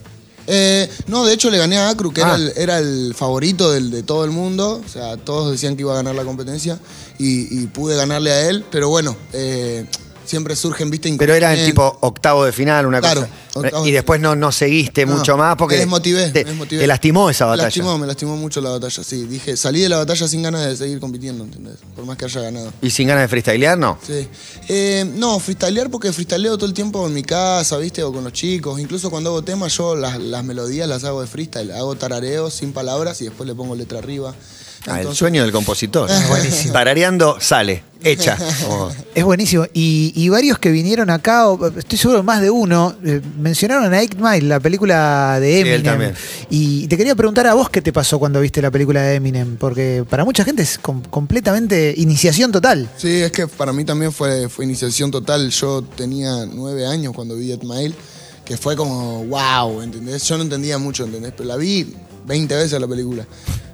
Eh, 0.48 0.88
no, 1.08 1.26
de 1.26 1.34
hecho 1.34 1.50
le 1.50 1.58
gané 1.58 1.78
a 1.80 1.90
Acru, 1.90 2.14
que 2.14 2.22
Ah. 2.22 2.28
era, 2.28 2.36
el, 2.36 2.54
era 2.56 2.78
el 2.78 3.16
favorito 3.18 3.72
del- 3.72 3.90
de 3.90 4.04
todo 4.04 4.26
el 4.26 4.32
mundo. 4.32 4.82
O 4.86 4.90
sea, 4.90 5.18
todos 5.18 5.52
decían 5.52 5.76
que 5.76 5.82
iba 5.82 5.94
a 5.94 5.96
ganar 5.96 6.14
la 6.14 6.24
competencia 6.24 6.78
y, 7.18 7.64
y 7.64 7.68
pude 7.68 7.96
ganarle 7.96 8.32
a 8.32 8.50
él. 8.50 8.64
Pero 8.70 8.90
bueno, 8.90 9.16
eh, 9.34 9.86
siempre 10.26 10.56
surgen, 10.56 10.90
viste, 10.90 11.14
Pero 11.18 11.34
era 11.34 11.54
el 11.54 11.60
inconvenientes. 11.60 11.74
tipo 11.96 12.08
octavo 12.08 12.46
de 12.46 12.52
final, 12.52 12.86
una 12.86 13.00
Claro, 13.00 13.28
cosa. 13.54 13.70
Y 13.86 13.92
de 13.92 13.92
después 13.94 14.20
no, 14.20 14.36
no 14.36 14.52
seguiste 14.52 15.06
No, 15.06 15.18
mucho 15.18 15.38
más 15.38 15.56
porque 15.56 15.76
me 15.76 15.80
desmotivé, 15.82 16.30
te, 16.32 16.44
me 16.44 16.50
desmotivé. 16.52 16.82
te 16.82 16.88
lastimó 16.88 17.30
esa 17.30 17.46
Me 17.46 17.50
batalla. 17.52 17.64
lastimó, 17.68 17.98
me 17.98 18.08
lastimó 18.08 18.36
mucho 18.38 18.62
la 18.62 18.70
batalla, 18.72 19.04
sí. 19.04 19.24
Dije, 19.26 19.56
salí 19.58 19.82
de 19.82 19.90
la 19.90 19.98
batalla 19.98 20.28
sin 20.28 20.44
ganas 20.44 20.66
de 20.66 20.76
seguir 20.76 21.00
compitiendo, 21.00 21.44
¿entendés? 21.44 21.76
Por 21.96 22.06
más 22.06 22.18
que 22.18 22.26
haya 22.26 22.42
ganado. 22.42 22.74
Y 22.82 22.90
sin 22.90 23.08
ganas 23.08 23.24
de 23.24 23.28
freestylear, 23.28 23.78
no. 23.78 23.98
Sí. 24.06 24.28
Eh, 24.68 25.06
no, 25.16 25.40
freestylear 25.40 25.90
porque 25.90 26.12
freestyleo 26.12 26.58
todo 26.58 26.68
el 26.68 26.74
tiempo 26.74 27.06
en 27.08 27.14
mi 27.14 27.24
casa, 27.24 27.78
¿viste? 27.78 28.04
O 28.04 28.12
con 28.12 28.24
los 28.24 28.34
chicos. 28.34 28.80
Incluso 28.80 29.10
cuando 29.10 29.30
hago 29.30 29.44
temas, 29.44 29.76
yo 29.78 29.96
las, 29.96 30.20
las 30.20 30.44
melodías 30.44 30.88
las 30.90 31.04
hago 31.04 31.22
de 31.22 31.28
freestyle. 31.28 31.72
Hago 31.72 31.96
tarareos 31.96 32.54
sin 32.54 32.74
palabras 32.74 33.22
y 33.22 33.26
después 33.26 33.48
le 33.48 33.56
pongo 33.56 33.76
letra 33.76 34.00
arriba. 34.00 34.34
Ah, 34.88 35.02
el 35.02 35.16
sueño 35.16 35.42
del 35.42 35.52
compositor. 35.52 36.10
Buenísimo. 36.30 36.74
Tarareando 36.74 37.38
sale, 37.40 37.84
hecha. 38.04 38.38
Como- 38.64 38.92
Es 39.16 39.24
buenísimo. 39.24 39.66
Y, 39.74 40.12
y 40.16 40.30
varios 40.30 40.60
que 40.60 40.70
vinieron 40.72 41.10
acá, 41.10 41.48
o- 41.48 41.68
estoy 41.78 41.98
seguro 41.98 42.22
más 42.22 42.42
de 42.42 42.50
uno, 42.52 42.96
eh, 43.04 43.22
mencionaron 43.40 43.92
a 43.94 44.00
8 44.00 44.18
Mile, 44.20 44.42
la 44.48 44.60
película 44.60 45.40
de 45.40 45.48
Sí, 45.54 45.60
él 45.62 45.68
Eminem. 45.68 45.84
también. 45.84 46.14
y 46.50 46.88
te 46.88 46.98
quería 46.98 47.16
preguntar 47.16 47.48
a 47.48 47.54
vos 47.56 47.70
qué 47.70 47.82
te 47.82 47.92
pasó 47.92 48.20
cuando 48.20 48.42
viste 48.42 48.62
la 48.62 48.70
película 48.72 49.02
de 49.02 49.16
Eminem, 49.16 49.58
porque 49.58 50.04
para 50.10 50.24
mucha 50.26 50.44
gente 50.44 50.62
es 50.64 50.78
com- 50.78 51.02
completamente 51.04 51.94
iniciación 51.98 52.52
total. 52.52 52.90
Sí, 52.98 53.22
es 53.22 53.32
que 53.32 53.48
para 53.48 53.74
mí 53.74 53.86
también 53.86 54.12
fue, 54.12 54.50
fue 54.50 54.66
iniciación 54.66 55.10
total. 55.12 55.50
Yo 55.50 55.82
tenía 55.82 56.46
nueve 56.46 56.86
años 56.86 57.14
cuando 57.14 57.36
vi 57.36 57.52
Ed 57.52 57.64
Mile, 57.64 57.96
que 58.46 58.58
fue 58.58 58.76
como, 58.76 59.26
wow, 59.26 59.82
¿entendés? 59.82 60.24
Yo 60.28 60.38
no 60.38 60.44
entendía 60.44 60.78
mucho, 60.78 61.06
¿entendés? 61.06 61.34
Pero 61.36 61.50
la 61.50 61.56
vi 61.56 61.96
20 62.26 62.56
veces 62.56 62.80
la 62.80 62.88
película. 62.88 63.26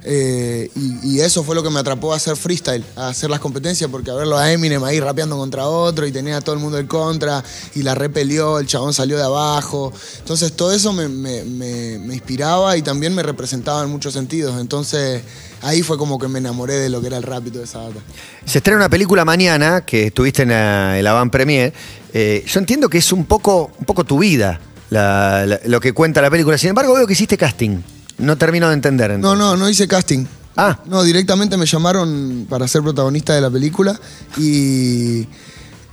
Eh, 0.04 0.68
y, 0.74 1.20
eso 1.20 1.44
fue 1.44 1.54
lo 1.54 1.62
que 1.62 1.70
me 1.70 1.78
atrapó 1.78 2.12
a 2.12 2.16
hacer 2.16 2.36
freestyle, 2.36 2.84
a 2.96 3.08
hacer 3.08 3.30
las 3.30 3.38
competencias, 3.38 3.88
porque 3.88 4.10
a 4.10 4.14
verlo 4.14 4.36
a 4.36 4.50
Eminem 4.50 4.82
ahí 4.82 4.98
rapeando 4.98 5.36
contra 5.36 5.68
otro 5.68 6.04
y 6.06 6.10
tenía 6.10 6.38
a 6.38 6.40
todo 6.40 6.56
el 6.56 6.60
mundo 6.60 6.78
en 6.78 6.88
contra 6.88 7.44
y 7.76 7.82
la 7.82 7.94
repelió, 7.94 8.58
el 8.58 8.66
chabón 8.66 8.92
salió 8.92 9.16
de 9.16 9.22
abajo. 9.22 9.92
Entonces 10.18 10.52
todo 10.54 10.72
eso 10.72 10.92
me, 10.92 11.04
inspiraba 12.12 12.76
y 12.76 12.82
también 12.82 13.14
me 13.14 13.22
representaba 13.22 13.84
en 13.84 13.90
muchos 13.90 14.12
sentidos. 14.14 14.60
Entonces 14.60 15.22
ahí 15.60 15.82
fue 15.82 15.96
como 15.96 16.18
que 16.18 16.26
me 16.26 16.40
enamoré 16.40 16.74
de 16.74 16.90
lo 16.90 17.00
que 17.00 17.06
era 17.06 17.16
el 17.16 17.22
rap 17.22 17.44
toda 17.52 17.64
esa 17.64 17.78
data. 17.82 18.00
Se 18.44 18.58
estrena 18.58 18.78
una 18.78 18.90
película 18.90 19.24
mañana 19.24 19.84
que 19.84 20.08
estuviste 20.08 20.42
en 20.42 20.48
la, 20.48 20.98
en 20.98 21.04
la 21.04 21.12
Van 21.12 21.30
Premier. 21.30 21.72
Eh, 22.12 22.44
yo 22.46 22.58
entiendo 22.58 22.88
que 22.88 22.98
es 22.98 23.12
un 23.12 23.24
poco, 23.24 23.70
un 23.78 23.84
poco 23.84 24.02
tu 24.02 24.18
vida 24.18 24.60
la- 24.90 25.60
lo 25.64 25.80
que 25.80 25.92
cuenta 25.92 26.20
la 26.20 26.30
película. 26.30 26.58
Sin 26.58 26.70
embargo, 26.70 26.94
veo 26.94 27.06
que 27.06 27.12
hiciste 27.12 27.38
casting. 27.38 27.78
No 28.18 28.36
termino 28.38 28.68
de 28.68 28.74
entender. 28.74 29.10
No, 29.10 29.14
entonces. 29.16 29.38
no, 29.38 29.56
no 29.56 29.68
hice 29.68 29.88
casting. 29.88 30.26
Ah. 30.56 30.78
No, 30.86 31.02
directamente 31.02 31.56
me 31.56 31.64
llamaron 31.66 32.46
para 32.48 32.68
ser 32.68 32.82
protagonista 32.82 33.34
de 33.34 33.40
la 33.40 33.50
película 33.50 33.98
y 34.36 35.26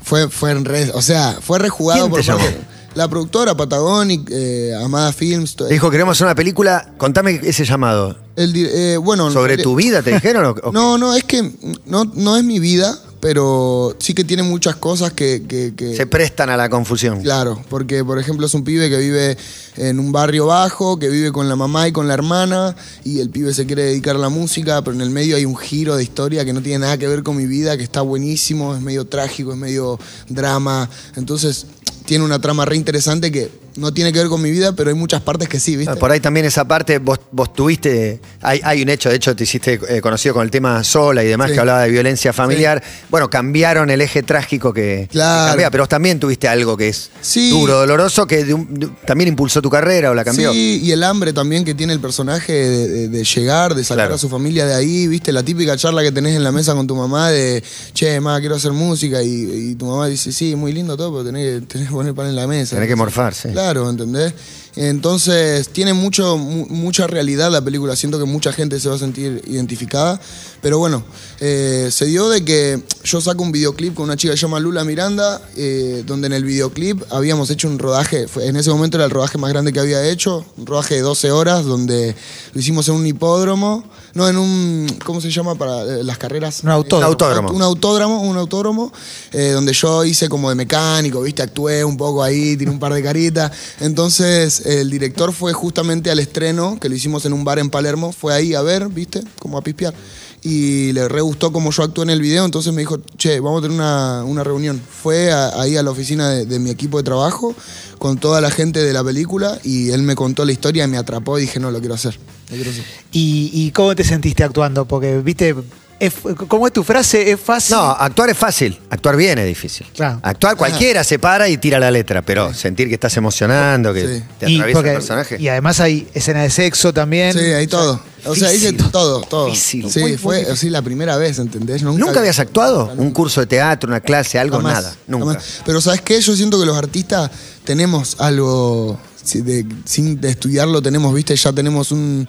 fue, 0.04 0.30
fue 0.30 0.52
en 0.52 0.66
red, 0.66 0.92
o 0.94 1.02
sea, 1.02 1.38
fue 1.42 1.60
rejugado 1.60 2.02
¿Quién 2.02 2.10
por 2.12 2.20
te 2.20 2.26
llamó? 2.26 2.40
parte- 2.44 2.68
la 2.96 3.08
productora 3.08 3.56
Patagonic, 3.56 4.30
eh, 4.32 4.74
Amada 4.84 5.14
Films. 5.14 5.56
to- 5.56 5.68
dijo, 5.68 5.90
queremos 5.92 6.18
hacer 6.18 6.26
una 6.26 6.36
película. 6.36 6.94
Contame 6.98 7.40
ese 7.44 7.64
llamado. 7.64 8.18
el 8.36 8.52
di- 8.54 8.66
eh, 8.68 8.98
bueno, 8.98 9.30
¿Sobre 9.32 9.54
eh, 9.56 9.58
tu 9.58 9.76
vida 9.76 10.02
te 10.02 10.12
dijeron? 10.14 10.46
o- 10.46 10.68
o- 10.70 10.72
No, 10.74 10.98
no, 10.98 11.14
es 11.14 11.24
que 11.24 11.54
no, 11.86 12.06
no 12.16 12.36
es 12.38 12.44
mi 12.44 12.60
vida, 12.60 12.98
pero 13.20 13.96
sí 14.00 14.14
que 14.14 14.24
tiene 14.24 14.44
muchas 14.44 14.76
cosas 14.78 15.12
que- 15.14 15.44
que- 15.48 15.74
que 15.76 15.96
Se 15.96 16.06
prestan 16.08 16.50
a 16.50 16.58
la 16.58 16.70
confusión. 16.70 17.22
Claro, 17.22 17.62
porque 17.70 18.04
por 18.06 18.18
ejemplo 18.20 18.46
es 18.46 18.54
un 18.54 18.64
pibe 18.64 18.90
que 18.90 18.98
vive 18.98 19.38
en 19.76 20.00
un 20.00 20.12
barrio 20.12 20.46
bajo, 20.46 20.98
que 21.00 21.10
vive 21.10 21.32
con 21.32 21.50
la 21.50 21.56
mamá 21.56 21.88
y 21.88 21.92
con 21.92 22.08
la 22.08 22.14
hermana, 22.14 22.76
y 23.04 23.20
el 23.20 23.30
pibe 23.30 23.54
se 23.54 23.66
quiere 23.66 23.84
dedicar 23.84 24.16
a 24.16 24.20
la 24.20 24.30
música, 24.30 24.82
pero 24.84 24.96
en 24.96 25.02
el 25.02 25.10
medio 25.10 25.36
hay 25.36 25.46
un 25.46 25.58
giro 25.58 25.98
de 25.98 26.04
historia 26.04 26.46
que 26.46 26.54
no 26.54 26.62
tiene 26.62 26.80
nada 26.80 26.98
que 26.98 27.08
ver 27.08 27.24
con 27.24 27.36
mi 27.36 27.46
vida, 27.46 27.76
que 27.78 27.84
está 27.84 28.02
buenísimo, 28.02 28.76
es 28.76 28.82
medio 28.82 29.06
trágico, 29.06 29.52
es 29.52 29.58
medio 29.58 30.00
drama, 30.30 30.90
entonces 31.16 31.66
tiene 32.06 32.24
una 32.26 32.40
trama 32.40 32.66
re 32.66 32.76
interesante 32.76 33.32
que 33.32 33.52
no 33.79 33.93
tiene 33.93 34.12
que 34.13 34.19
ver 34.19 34.27
con 34.27 34.41
mi 34.41 34.51
vida, 34.51 34.74
pero 34.74 34.89
hay 34.89 34.95
muchas 34.95 35.21
partes 35.21 35.48
que 35.50 35.59
sí, 35.59 35.75
¿viste? 35.75 35.95
Por 35.95 36.12
ahí 36.12 36.19
también 36.19 36.45
esa 36.45 36.67
parte, 36.67 37.00
vos, 37.00 37.19
vos 37.31 37.53
tuviste, 37.53 38.19
hay, 38.41 38.62
hay 38.63 38.81
un 38.83 38.89
hecho, 38.89 39.09
de 39.09 39.15
hecho 39.15 39.36
te 39.36 39.43
hiciste 39.43 39.79
eh, 39.89 40.01
conocido 40.01 40.33
con 40.36 40.43
el 40.43 40.51
tema 40.51 40.83
sola 40.83 41.24
y 41.24 41.27
demás, 41.27 41.48
Sí. 41.50 41.53
que 41.55 41.59
hablaba 41.59 41.81
de 41.83 41.89
violencia 41.89 42.31
familiar. 42.33 42.83
Bueno, 43.09 43.29
cambiaron 43.29 43.89
el 43.89 44.01
eje 44.01 44.21
trágico 44.24 44.74
que, 44.74 44.79
que 45.03 45.07
Claro. 45.13 45.50
cambia, 45.51 45.71
pero 45.71 45.83
vos 45.83 45.89
también 45.89 46.19
tuviste 46.19 46.48
algo 46.48 46.75
que 46.77 46.89
es 46.89 47.09
Sí. 47.21 47.50
duro, 47.50 47.75
doloroso, 47.79 48.27
que 48.27 48.43
de 48.45 48.53
un- 48.53 48.74
de- 48.79 48.88
también 49.05 49.29
impulsó 49.29 49.62
tu 49.62 49.69
carrera 49.69 50.12
o 50.12 50.13
la 50.13 50.24
cambió. 50.24 50.51
Sí, 50.51 50.81
y 50.83 50.91
el 50.91 51.03
hambre 51.03 51.33
también 51.33 51.63
que 51.65 51.74
tiene 51.74 51.93
el 51.93 52.00
personaje 52.00 52.53
de, 52.53 53.24
llegar, 53.24 53.75
de 53.75 53.83
sacar 53.83 54.05
Claro. 54.05 54.15
a 54.15 54.17
su 54.17 54.29
familia 54.29 54.65
de 54.65 54.74
ahí, 54.75 55.07
viste, 55.07 55.31
la 55.31 55.43
típica 55.43 55.75
charla 55.77 56.01
que 56.03 56.12
tenés 56.12 56.36
en 56.36 56.43
la 56.43 56.51
mesa 56.51 56.74
con 56.74 56.86
tu 56.88 56.95
mamá 56.95 57.29
de, 57.31 57.63
che, 57.93 58.19
mamá, 58.19 58.39
quiero 58.39 58.55
hacer 58.55 58.71
música, 58.71 59.21
y, 59.24 59.71
y 59.71 59.75
tu 59.75 59.86
mamá 59.86 60.07
dice, 60.07 60.31
sí, 60.31 60.55
muy 60.55 60.71
lindo 60.74 60.95
todo, 60.98 61.12
pero 61.12 61.25
tenés, 61.25 61.62
que- 61.62 61.65
tenés 61.67 61.88
que 61.88 61.93
poner 61.93 62.13
pan 62.13 62.27
en 62.27 62.36
la 62.36 62.48
mesa. 62.48 62.75
Tenés 62.75 62.89
que 62.89 62.95
morfar, 62.95 63.33
sí. 63.33 63.50
Claro, 63.70 63.88
¿entendés? 63.88 64.34
Entonces, 64.76 65.70
tiene 65.70 65.94
mucho, 65.94 66.38
mu- 66.38 66.68
mucha 66.70 67.08
realidad 67.08 67.52
la 67.52 67.62
película. 67.62 67.96
Siento 67.96 68.18
que 68.20 68.26
mucha 68.26 68.54
gente 68.54 68.80
se 68.80 68.90
va 68.90 68.96
a 68.96 69.00
sentir 69.00 69.42
identificada. 69.48 70.20
Pero 70.62 70.78
bueno, 70.78 71.04
eh, 71.40 71.88
se 71.92 72.06
dio 72.06 72.28
de 72.30 72.44
que 72.44 72.84
yo 73.06 73.22
saco 73.22 73.44
un 73.44 73.52
videoclip 73.54 73.94
con 73.94 74.06
una 74.06 74.18
chica 74.18 74.34
que 74.34 74.38
se 74.38 74.42
llama 74.46 74.60
Lula 74.60 74.84
Miranda, 74.84 75.42
eh, 75.56 76.04
donde 76.06 76.28
en 76.28 76.34
el 76.34 76.44
videoclip 76.44 77.02
habíamos 77.12 77.50
hecho 77.50 77.70
un 77.70 77.80
rodaje, 77.80 78.28
fue- 78.28 78.46
en 78.48 78.58
ese 78.58 78.70
momento 78.70 78.98
era 78.98 79.06
el 79.06 79.12
rodaje 79.12 79.38
más 79.38 79.50
grande 79.52 79.72
que 79.72 79.80
había 79.80 80.04
hecho, 80.10 80.46
un 80.58 80.66
rodaje 80.66 80.96
de 80.96 81.02
12 81.02 81.32
horas, 81.32 81.64
donde 81.64 82.14
lo 82.54 82.60
hicimos 82.60 82.90
en 82.90 82.96
un 82.96 83.08
hipódromo, 83.08 83.86
no, 84.16 84.28
en 84.28 84.38
un, 84.38 84.88
¿cómo 85.06 85.22
se 85.22 85.32
llama 85.32 85.56
para 85.56 85.82
eh, 85.84 86.04
las 86.04 86.18
carreras? 86.18 86.62
Un 86.64 86.70
autódromo. 86.72 87.08
Un 87.08 87.14
autódromo. 87.14 87.50
Un 87.52 87.62
autódromo, 87.62 88.22
un 88.24 88.38
autódromo, 88.38 88.94
eh, 89.32 89.52
donde 89.52 89.72
yo 89.72 90.04
hice 90.04 90.28
como 90.28 90.50
de 90.50 90.56
mecánico, 90.56 91.22
viste, 91.22 91.42
actué 91.42 91.86
un 91.86 91.96
poco 91.96 92.22
ahí, 92.22 92.58
tiré 92.58 92.70
un 92.70 92.80
par 92.80 92.94
de 92.94 93.02
caritas. 93.02 93.50
Entonces, 93.80 94.64
el 94.70 94.90
director 94.90 95.34
fue 95.34 95.54
justamente 95.54 96.12
al 96.12 96.20
estreno, 96.20 96.78
que 96.80 96.90
lo 96.90 96.96
hicimos 96.96 97.26
en 97.26 97.34
un 97.34 97.44
bar 97.44 97.58
en 97.58 97.70
Palermo, 97.70 98.12
fue 98.12 98.34
ahí 98.34 98.54
a 98.54 98.62
ver, 98.62 98.88
viste, 98.90 99.22
como 99.40 99.58
a 99.58 99.62
pispear. 99.62 99.94
Y 100.42 100.94
le 100.94 101.08
re 101.10 101.22
gustó 101.22 101.52
cómo 101.52 101.72
yo 101.72 101.84
actué 101.84 102.04
en 102.04 102.12
el 102.12 102.22
video, 102.22 102.46
entonces 102.46 102.72
me 102.72 102.82
dijo, 102.82 103.00
che, 103.18 103.40
vamos 103.40 103.60
a 103.60 103.62
tener 103.64 103.76
una, 103.76 104.24
una 104.24 104.44
reunión. 104.44 104.80
Fue 104.80 105.34
ahí 105.34 105.76
a 105.76 105.84
la 105.84 105.92
oficina 105.92 106.30
de, 106.30 106.60
mi 106.60 106.70
equipo 106.70 106.98
de 106.98 107.04
trabajo 107.04 107.56
con 107.98 108.18
toda 108.18 108.40
la 108.40 108.52
gente 108.52 108.82
de 108.82 108.94
la 108.94 109.04
película 109.04 109.60
y 109.64 109.90
él 109.90 110.04
me 110.04 110.16
contó 110.16 110.46
la 110.46 110.52
historia 110.52 110.86
y 110.86 110.88
me 110.88 110.98
atrapó 110.98 111.38
y 111.38 111.42
dije, 111.42 111.60
no, 111.60 111.72
lo 111.72 111.80
quiero 111.80 111.96
hacer. 111.96 112.18
Lo 112.50 112.56
quiero 112.56 112.72
hacer. 112.72 112.86
¿Y, 113.12 113.52
y 113.54 113.72
cómo 113.72 113.96
te 113.96 114.04
sentiste 114.04 114.44
actuando? 114.44 114.86
Porque, 114.86 115.18
viste, 115.18 115.56
es- 116.00 116.13
¿cómo 116.48 116.68
es 116.68 116.74
tu 116.74 116.84
frase? 116.84 117.32
Es 117.32 117.39
fácil. 117.39 117.75
No, 117.75 117.91
actuar 117.91 118.29
es 118.29 118.38
fácil, 118.38 118.79
actuar 118.89 119.15
bien 119.15 119.38
es 119.39 119.46
difícil. 119.46 119.86
Claro. 119.96 120.20
Actuar 120.24 120.56
cualquiera 120.56 121.03
se 121.03 121.20
para 121.20 121.48
y 121.50 121.58
tira 121.58 121.79
la 121.79 121.91
letra, 121.91 122.22
pero 122.22 122.53
sentir 122.53 122.88
que 122.88 122.94
estás 122.96 123.15
emocionando, 123.18 123.94
que 123.94 124.01
Sí. 124.20 124.24
te 124.39 124.50
y, 124.51 124.56
atraviesa 124.56 124.77
porque- 124.77 124.89
el 124.91 124.96
personaje. 124.98 125.38
y 125.39 125.48
además 125.48 125.79
hay 125.79 126.08
escena 126.13 126.41
de 126.44 126.50
sexo 126.50 126.94
también. 126.94 127.34
Sí, 127.34 127.39
ahí 127.39 127.68
todo. 127.68 128.01
O 128.25 128.36
sea, 128.36 128.53
hice 128.53 128.72
difícil. 128.72 128.91
todo, 128.91 129.22
todo. 129.22 129.46
Difícil. 129.48 129.89
Sí, 129.89 130.00
Muy, 130.01 130.18
fue 130.18 130.41
así 130.51 130.70
la 130.70 130.82
primera 130.82 131.15
vez, 131.18 131.39
¿entendés? 131.39 131.84
¿Nunca 131.84 132.20
habías 132.20 132.39
actuado? 132.39 132.91
¿Un 132.98 133.12
curso 133.12 133.39
de 133.41 133.48
teatro, 133.48 133.88
una 133.88 134.01
clase, 134.01 134.38
algo? 134.38 134.58
Jamás, 134.58 134.74
nada. 134.74 134.96
Nunca. 135.08 135.25
jamás. 135.27 135.62
Pero 135.65 135.79
¿sabes 135.82 136.01
qué? 136.01 136.20
Yo 136.20 136.36
siento 136.36 136.60
que 136.60 136.65
los 136.65 136.77
artistas 136.77 137.32
tenemos 137.63 138.18
algo, 138.20 139.00
si- 139.24 139.41
de- 139.41 139.65
sin 139.86 140.20
de 140.20 140.29
estudiarlo 140.32 140.82
tenemos, 140.82 141.13
viste, 141.13 141.36
ya 141.36 141.53
tenemos 141.53 141.91
un- 141.91 142.27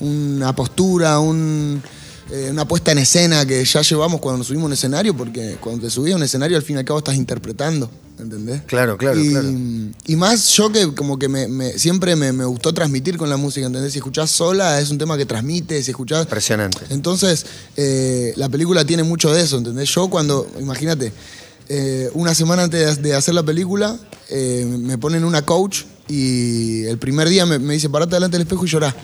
una 0.00 0.54
postura, 0.54 1.18
un, 1.18 1.82
eh, 2.32 2.48
una 2.50 2.66
puesta 2.66 2.92
en 2.92 2.98
escena 2.98 3.44
que 3.44 3.62
ya 3.64 3.82
llevamos 3.82 4.20
cuando 4.20 4.38
nos 4.38 4.46
subimos 4.46 4.64
a 4.64 4.66
un 4.68 4.72
escenario, 4.72 5.14
porque 5.16 5.56
cuando 5.60 5.82
te 5.82 5.90
subís 5.90 6.14
a 6.14 6.16
un 6.16 6.22
escenario 6.22 6.56
al 6.56 6.62
fin 6.62 6.76
y 6.76 6.78
al 6.78 6.84
cabo 6.86 6.98
estás 7.00 7.14
interpretando, 7.14 7.90
¿entendés? 8.18 8.62
Claro, 8.62 8.96
claro, 8.96 9.20
y, 9.20 9.28
claro. 9.28 9.48
Y 10.06 10.16
más 10.16 10.48
yo 10.48 10.72
que 10.72 10.94
como 10.94 11.18
que 11.18 11.28
me, 11.28 11.46
me- 11.46 11.78
siempre 11.78 12.16
me, 12.16 12.32
me 12.32 12.46
gustó 12.46 12.72
transmitir 12.72 13.18
con 13.18 13.28
la 13.28 13.36
música, 13.36 13.66
¿entendés? 13.66 13.92
Si 13.92 13.98
escuchás 13.98 14.30
sola 14.30 14.80
es 14.80 14.90
un 14.90 14.96
tema 14.96 15.18
que 15.18 15.26
transmite, 15.26 15.82
si 15.82 15.90
escuchás... 15.90 16.22
Impresionante. 16.22 16.78
Entonces, 16.88 17.44
eh, 17.76 18.32
la 18.36 18.48
película 18.48 18.84
tiene 18.86 19.02
mucho 19.02 19.30
de 19.32 19.42
eso, 19.42 19.58
¿entendés? 19.58 19.90
Yo 19.90 20.08
cuando, 20.08 20.50
imagínate, 20.58 21.12
eh, 21.68 22.10
una 22.14 22.34
semana 22.34 22.62
antes 22.62 23.02
de, 23.02 23.14
hacer 23.14 23.34
la 23.34 23.42
película, 23.42 23.98
me 24.30 24.96
ponen 24.96 25.24
una 25.24 25.42
coach 25.42 25.82
y 26.08 26.84
el 26.84 26.96
primer 26.96 27.28
día 27.28 27.44
me, 27.44 27.58
me 27.58 27.74
dice, 27.74 27.90
parate 27.90 28.14
delante 28.16 28.38
del 28.38 28.46
espejo 28.46 28.64
y 28.64 28.68
llorá. 28.68 28.96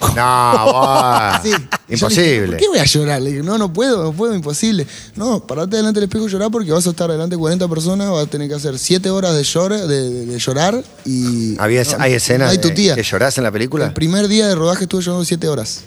No, 0.00 0.72
buah. 0.72 1.42
Sí. 1.42 1.50
Y 1.88 1.96
yo 1.96 2.08
le 2.08 2.14
dije, 2.14 2.30
Imposible. 2.34 2.46
¿Por 2.48 2.56
qué 2.56 2.68
voy 2.68 2.78
a 2.78 2.84
llorar? 2.84 3.22
Le 3.22 3.30
dije, 3.30 3.42
no, 3.42 3.58
no 3.58 3.72
puedo, 3.72 4.02
no 4.04 4.12
puedo, 4.12 4.34
imposible. 4.34 4.86
No, 5.16 5.40
parate 5.46 5.76
delante 5.76 6.00
del 6.00 6.08
espejo 6.08 6.26
y 6.28 6.30
llorá 6.30 6.50
porque 6.50 6.70
vas 6.70 6.86
a 6.86 6.90
estar 6.90 7.10
delante 7.10 7.34
de 7.36 7.40
40 7.40 7.66
personas, 7.68 8.10
vas 8.10 8.24
a 8.24 8.26
tener 8.30 8.48
que 8.48 8.54
hacer 8.54 8.78
7 8.78 9.10
horas 9.10 9.34
de, 9.34 9.42
llor- 9.42 9.86
de, 9.86 10.10
de- 10.10 10.26
de 10.26 10.38
llorar 10.38 10.82
y... 11.04 11.56
Había, 11.58 11.82
no, 11.84 11.90
hay 11.98 12.12
escenas 12.14 12.50
Hay 12.52 12.58
tu 12.58 12.70
tía. 12.70 12.94
que 12.94 13.02
llorás 13.02 13.38
en 13.38 13.44
la 13.44 13.50
película 13.50 13.86
El 13.86 13.92
primer 13.94 14.28
día 14.28 14.46
de 14.48 14.54
rodaje 14.54 14.84
estuve 14.84 15.02
llorando 15.02 15.24
7 15.24 15.48
horas. 15.48 15.82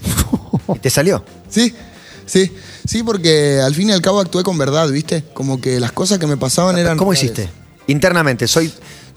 y 0.75 0.79
te 0.79 0.89
salió. 0.89 1.23
Sí, 1.49 1.73
sí, 2.25 2.51
sí, 2.87 3.03
porque 3.03 3.59
al 3.63 3.73
fin 3.75 3.89
y 3.89 3.91
al 3.93 4.01
cabo 4.01 4.19
actué 4.19 4.43
con 4.43 4.57
verdad, 4.57 4.89
¿viste? 4.89 5.23
Como 5.33 5.61
que 5.61 5.79
las 5.79 5.91
cosas 5.91 6.17
que 6.19 6.27
me 6.27 6.37
pasaban 6.37 6.77
eran. 6.77 6.97
¿Cómo 6.97 7.11
reales. 7.11 7.31
hiciste? 7.31 7.49
Internamente, 7.87 8.47
soy, 8.47 8.71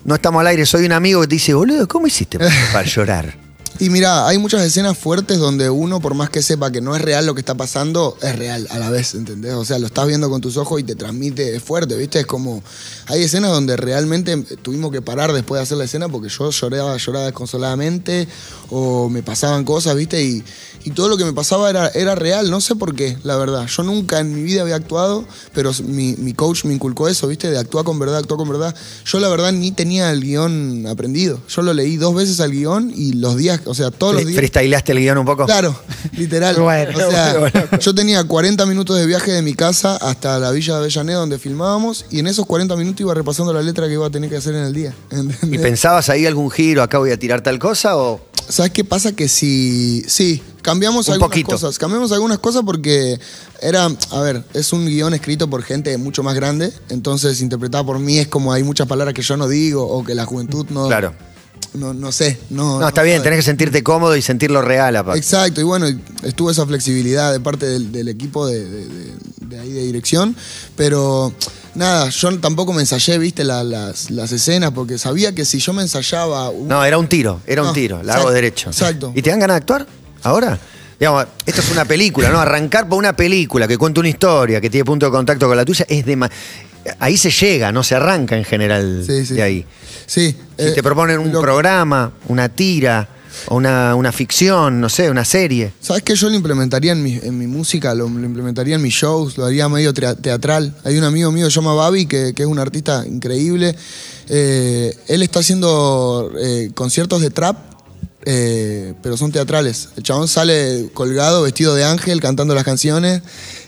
no 0.05 0.15
estamos 0.17 0.41
al 0.41 0.49
aire, 0.49 0.67
soy 0.67 0.85
un 0.87 0.93
amigo 0.93 1.21
que 1.23 1.29
te 1.29 1.35
dice, 1.37 1.55
boludo, 1.55 1.87
¿cómo 1.89 2.07
hiciste 2.07 2.39
para, 2.39 2.51
para 2.73 2.85
llorar? 2.89 3.44
Y 3.81 3.91
mira, 3.91 4.29
hay 4.29 4.39
muchas 4.39 4.63
escenas 4.63 4.97
fuertes 4.97 5.39
donde 5.39 5.69
uno, 5.69 6.01
por 6.01 6.15
más 6.15 6.31
que 6.31 6.43
sepa 6.43 6.71
que 6.71 6.81
no 6.81 6.95
es 6.95 7.03
real 7.03 7.27
lo 7.27 7.35
que 7.35 7.41
está 7.41 7.57
pasando, 7.57 8.17
es 8.23 8.37
real 8.39 8.69
a 8.71 8.79
la 8.79 8.89
vez, 8.89 9.15
¿entendés? 9.15 9.55
O 9.55 9.65
sea, 9.65 9.81
lo 9.81 9.87
estás 9.89 10.07
viendo 10.07 10.31
con 10.31 10.41
tus 10.41 10.57
ojos 10.57 10.81
y 10.81 10.85
te 10.85 10.95
transmite, 10.95 11.59
fuerte, 11.59 11.97
¿viste? 11.97 12.21
Es 12.21 12.27
como. 12.27 12.63
Hay 13.07 13.23
escenas 13.23 13.51
donde 13.51 13.77
realmente 13.77 14.37
tuvimos 14.63 14.93
que 14.93 15.03
parar 15.03 15.33
después 15.33 15.59
de 15.59 15.65
hacer 15.65 15.77
la 15.77 15.85
escena 15.85 16.09
porque 16.09 16.29
yo 16.29 16.51
lloraba, 16.51 16.97
lloraba 16.97 17.27
desconsoladamente 17.27 18.29
o 18.71 19.09
me 19.09 19.23
pasaban 19.23 19.65
cosas, 19.65 19.97
¿viste? 19.97 20.23
Y, 20.23 20.45
y 20.85 20.91
todo 20.91 21.09
lo 21.09 21.17
que 21.17 21.25
me 21.25 21.33
pasaba 21.33 21.71
era, 21.71 21.89
era 21.89 22.15
real, 22.15 22.51
no 22.51 22.61
sé 22.61 22.77
por 22.77 22.95
qué, 22.95 23.17
la 23.23 23.37
verdad. 23.37 23.67
Yo 23.67 23.83
nunca 23.83 24.21
en 24.21 24.35
mi 24.35 24.43
vida 24.43 24.63
había 24.63 24.77
actuado, 24.77 25.25
pero 25.55 25.73
mi, 25.83 26.15
mi 26.19 26.35
coach 26.35 26.65
me 26.65 26.75
inculcó 26.75 27.09
eso, 27.09 27.27
¿viste? 27.27 27.51
De 27.51 27.59
actuar 27.59 27.85
con 27.87 27.99
verdad, 27.99 28.19
actuar 28.19 28.39
con 28.39 28.49
verdad. 28.49 28.75
Yo 29.07 29.19
la 29.19 29.29
verdad 29.29 29.53
ni 29.53 29.73
tenía 29.73 30.11
el 30.11 30.21
guion 30.21 30.87
aprendido. 30.87 31.41
Yo 31.49 31.63
lo 31.63 31.73
leí 31.73 31.97
dos 31.97 32.15
veces 32.15 32.39
al 32.41 32.53
guion 32.53 32.93
y 32.95 33.15
los 33.15 33.37
días, 33.37 33.63
o 33.67 33.75
sea, 33.75 33.91
todos 33.91 34.15
los 34.15 34.27
días. 34.27 34.37
¿Freestyleaste 34.37 34.93
el 34.93 34.99
guion 34.99 35.19
un 35.19 35.25
poco? 35.27 35.47
Claro, 35.47 35.75
literal. 36.17 36.57
Bueno, 36.65 36.97
o 36.97 37.11
sea, 37.11 37.39
bueno, 37.39 37.61
bueno. 37.63 37.79
yo 37.79 37.95
tenía 37.95 38.25
40 38.25 38.65
minutos 38.67 38.99
de 38.99 39.07
viaje 39.07 39.33
de 39.33 39.43
mi 39.43 39.55
casa 39.55 39.97
hasta 39.97 40.39
la 40.39 40.51
villa 40.51 40.75
de 40.75 40.81
Avellaneda 40.81 41.19
donde 41.19 41.39
filmábamos 41.39 42.07
y 42.11 42.21
en 42.21 42.27
esos 42.27 42.47
40 42.47 42.77
minutos 42.77 43.01
iba 43.01 43.15
repasando 43.15 43.53
la 43.53 43.63
letra 43.63 43.87
que 43.87 43.95
iba 43.95 44.07
a 44.07 44.11
tener 44.11 44.31
que 44.31 44.37
hacer 44.37 44.55
en 44.55 44.65
el 44.65 44.73
día. 44.73 44.95
¿Y 45.11 45.17
¿entendés? 45.17 45.61
pensabas 45.61 46.09
ahí 46.09 46.27
algún 46.27 46.51
giro, 46.51 46.83
acá 46.83 46.99
voy 46.99 47.11
a 47.11 47.19
tirar 47.19 47.43
tal 47.43 47.59
cosa 47.59 47.97
o...? 47.97 48.21
¿Sabes 48.49 48.73
qué 48.73 48.85
pasa? 48.85 49.13
Que 49.13 49.29
si. 49.29 50.05
Sí, 50.07 50.43
cambiamos 50.61 51.09
Un 51.09 51.15
algunas 51.15 51.31
poquito. 51.31 51.53
cosas. 51.53 51.79
Cambiamos 51.79 52.13
algunas 52.13 52.39
cosas 52.39 52.63
porque 52.65 53.19
era. 53.63 53.89
A 54.11 54.21
ver, 54.21 54.45
es 54.53 54.73
un 54.73 54.87
guion 54.87 55.15
escrito 55.15 55.49
por 55.49 55.63
gente 55.63 55.97
mucho 55.97 56.23
más 56.23 56.35
grande. 56.35 56.71
Entonces, 56.91 57.41
interpretado 57.41 57.87
por 57.87 57.99
mí 57.99 58.19
es 58.19 58.29
como 58.29 58.53
hay 58.53 58.63
muchas 58.63 58.87
palabras 58.87 59.15
que 59.15 59.23
yo 59.23 59.37
no 59.37 59.49
digo 59.49 59.87
o 59.87 60.05
que 60.05 60.15
la 60.15 60.27
juventud 60.27 60.67
no. 60.71 60.89
Claro. 60.89 61.15
No, 61.75 61.93
no 61.93 62.13
sé. 62.13 62.39
No, 62.51 62.79
No, 62.81 62.89
está 62.89 63.03
bien, 63.03 63.23
tenés 63.23 63.39
que 63.41 63.43
sentirte 63.43 63.83
cómodo 63.83 64.17
y 64.17 64.23
sentirlo 64.23 64.63
real 64.63 64.95
aparte. 64.97 65.19
Exacto, 65.19 65.61
y 65.61 65.65
bueno, 65.65 65.87
estuvo 66.23 66.51
esa 66.51 66.65
flexibilidad 66.67 67.33
de 67.33 67.41
parte 67.41 67.67
del, 67.67 67.91
del 67.93 68.09
equipo 68.09 68.47
de, 68.47 68.65
de- 68.69 68.87
de- 68.87 69.15
de 69.41 69.61
ahí 69.61 69.71
de 69.73 69.83
dirección, 69.83 70.35
pero 70.77 71.33
nada, 71.75 72.09
yo 72.09 72.39
tampoco 72.41 72.73
me 72.73 72.81
ensayé, 72.83 73.19
viste, 73.19 73.45
la- 73.45 73.63
las, 73.65 74.11
las 74.11 74.33
escenas, 74.33 74.71
porque 74.73 74.99
sabía 74.99 75.35
que 75.35 75.45
si 75.45 75.59
yo 75.59 75.73
me 75.73 75.83
ensayaba... 75.83 76.49
un- 76.51 76.69
No, 76.69 76.85
era 76.85 76.97
un 76.97 77.09
tiro, 77.09 77.41
era 77.47 77.63
un 77.63 77.73
tiro, 77.75 78.03
la 78.03 78.15
hago 78.15 78.31
derecho. 78.31 78.71
exacto. 78.71 79.13
¿Y 79.15 79.21
te 79.23 79.31
dan 79.31 79.41
ganas 79.41 79.55
de 79.57 79.59
actuar 79.59 79.87
ahora? 80.23 80.59
Digamos, 80.99 81.27
esto 81.45 81.61
es 81.61 81.71
una 81.73 81.85
película, 81.85 82.29
¿no? 82.31 82.39
Arrancar 82.41 82.89
por 82.89 82.99
una 82.99 83.15
película 83.15 83.67
que 83.69 83.77
cuenta 83.79 84.01
una 84.01 84.09
historia, 84.09 84.61
que 84.61 84.71
tiene 84.71 84.85
punto 84.85 85.07
de 85.07 85.13
contacto 85.13 85.47
con 85.49 85.57
la 85.57 85.65
tuya, 85.65 85.85
es 85.89 86.05
de... 86.07 86.29
Ahí 87.01 87.17
se 87.17 87.31
llega, 87.31 87.73
no 87.73 87.83
se 87.83 87.95
arranca 87.95 88.37
en 88.37 88.45
general 88.45 89.05
Sí, 89.07 89.25
sí. 89.25 89.35
de 89.35 89.43
ahí. 89.43 89.67
Sí. 90.07 90.37
Si 90.59 90.65
eh, 90.67 90.73
te 90.73 90.83
proponen 90.83 91.19
un 91.19 91.33
lo- 91.33 91.41
programa, 91.41 92.13
una 92.29 92.49
tira, 92.51 93.09
o 93.49 93.57
una, 93.57 93.95
una 93.97 94.13
ficción, 94.13 94.81
no 94.81 94.89
sé, 94.89 95.11
una 95.11 95.25
serie. 95.25 95.73
¿Sabes 95.81 96.03
qué? 96.03 96.15
Yo 96.15 96.29
lo 96.29 96.37
implementaría 96.37 96.93
en 96.93 97.03
mi, 97.03 97.15
en 97.21 97.37
mi 97.39 97.47
música, 97.47 97.95
lo, 97.95 98.09
lo 98.09 98.25
implementaría 98.27 98.77
en 98.77 98.83
mis 98.83 98.95
shows, 98.95 99.37
lo 99.39 99.47
haría 99.47 99.69
medio 99.69 99.93
teatral. 99.95 100.75
Hay 100.85 100.97
un 100.99 101.05
amigo 101.05 101.33
mío 101.33 101.47
que 101.47 101.51
se 101.51 101.57
llama 101.57 101.73
Babi, 101.75 102.07
que, 102.07 102.33
que 102.35 102.43
es 102.43 102.49
un 102.49 102.59
artista 102.59 103.05
increíble. 103.07 103.75
Eh, 104.29 104.95
él 105.09 105.23
está 105.23 105.41
haciendo 105.41 106.31
eh, 106.39 106.71
conciertos 106.75 107.21
de 107.23 107.31
trap, 107.31 107.57
eh, 108.27 108.95
pero 109.03 109.17
son 109.17 109.33
teatrales. 109.33 109.89
El 109.97 110.03
chabón 110.03 110.29
sale 110.29 110.91
colgado, 110.95 111.43
vestido 111.43 111.75
de 111.75 111.85
ángel, 111.85 112.21
cantando 112.21 112.55
las 112.55 112.65
canciones 112.65 113.23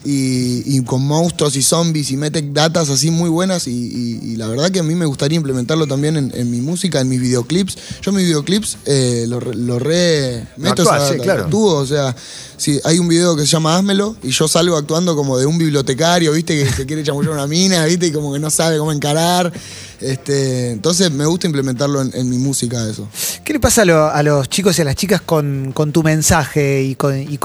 y, 0.05 0.63
y 0.77 0.83
con 0.85 1.03
monstruos 1.07 1.57
y 1.57 1.63
zombies 1.63 2.11
y 2.11 2.17
mete 2.17 2.43
datas 2.43 2.89
así 2.91 3.11
muy 3.11 3.29
buenas. 3.29 3.67
Y, 3.67 3.71
y- 3.73 4.21
y 4.33 4.37
la 4.37 4.47
verdad 4.49 4.71
que 4.71 4.81
a 4.81 4.83
mí 4.83 4.95
me 4.95 5.07
gustaría 5.07 5.37
implementarlo 5.37 5.87
también 5.87 6.17
en, 6.17 6.33
en 6.35 6.51
mi 6.51 6.61
música, 6.61 7.01
en 7.01 7.09
mis 7.09 7.21
videoclips. 7.21 7.77
Yo 8.03 8.13
mis 8.13 8.25
videoclips 8.25 8.79
eh, 8.87 9.25
lo, 9.29 9.41
re- 9.41 9.55
lo 9.55 9.79
re 9.79 10.47
meto 10.57 10.83
actuás, 10.83 10.97
esa 11.03 11.07
sí, 11.09 11.13
data, 11.15 11.25
claro. 11.25 11.45
actúo, 11.45 11.75
o 11.77 11.87
sea, 11.87 12.15
si 12.57 12.81
hay 12.85 12.99
un 12.99 13.09
video 13.09 13.37
que 13.37 13.43
se 13.43 13.49
llama 13.49 13.77
Házmelo 13.77 14.17
y 14.23 14.31
yo 14.31 14.49
salgo 14.49 14.77
actuando 14.77 15.15
como 15.17 15.37
de 15.39 15.45
un 15.47 15.59
bibliotecario, 15.59 16.33
viste, 16.33 16.57
que 16.65 16.73
se 16.73 16.87
quiere 16.87 17.03
chamullar 17.03 17.33
una 17.33 17.47
mina, 17.47 17.85
viste, 17.85 18.07
y 18.07 18.13
como 18.13 18.33
que 18.33 18.39
no 18.39 18.51
sabe 18.51 18.79
cómo 18.79 18.93
encarar. 18.93 19.53
Este, 20.00 20.73
entonces 20.73 21.11
me 21.11 21.25
gusta 21.25 21.47
implementarlo 21.47 22.03
en, 22.03 22.29
mi 22.29 22.37
música 22.38 22.87
eso. 22.88 23.09
¿Qué 23.45 23.53
le 23.53 23.61
pasa 23.61 23.83
a, 23.83 23.85
lo- 23.85 24.11
a 24.11 24.23
los 24.23 24.49
chicos 24.49 24.79
y 24.79 24.83
a 24.83 24.85
las 24.85 24.95
chicas 24.95 25.23
con, 25.23 25.73
tu 25.93 26.03
mensaje 26.03 26.83
y 26.83 26.95
con, 26.95 27.17
y 27.19 27.38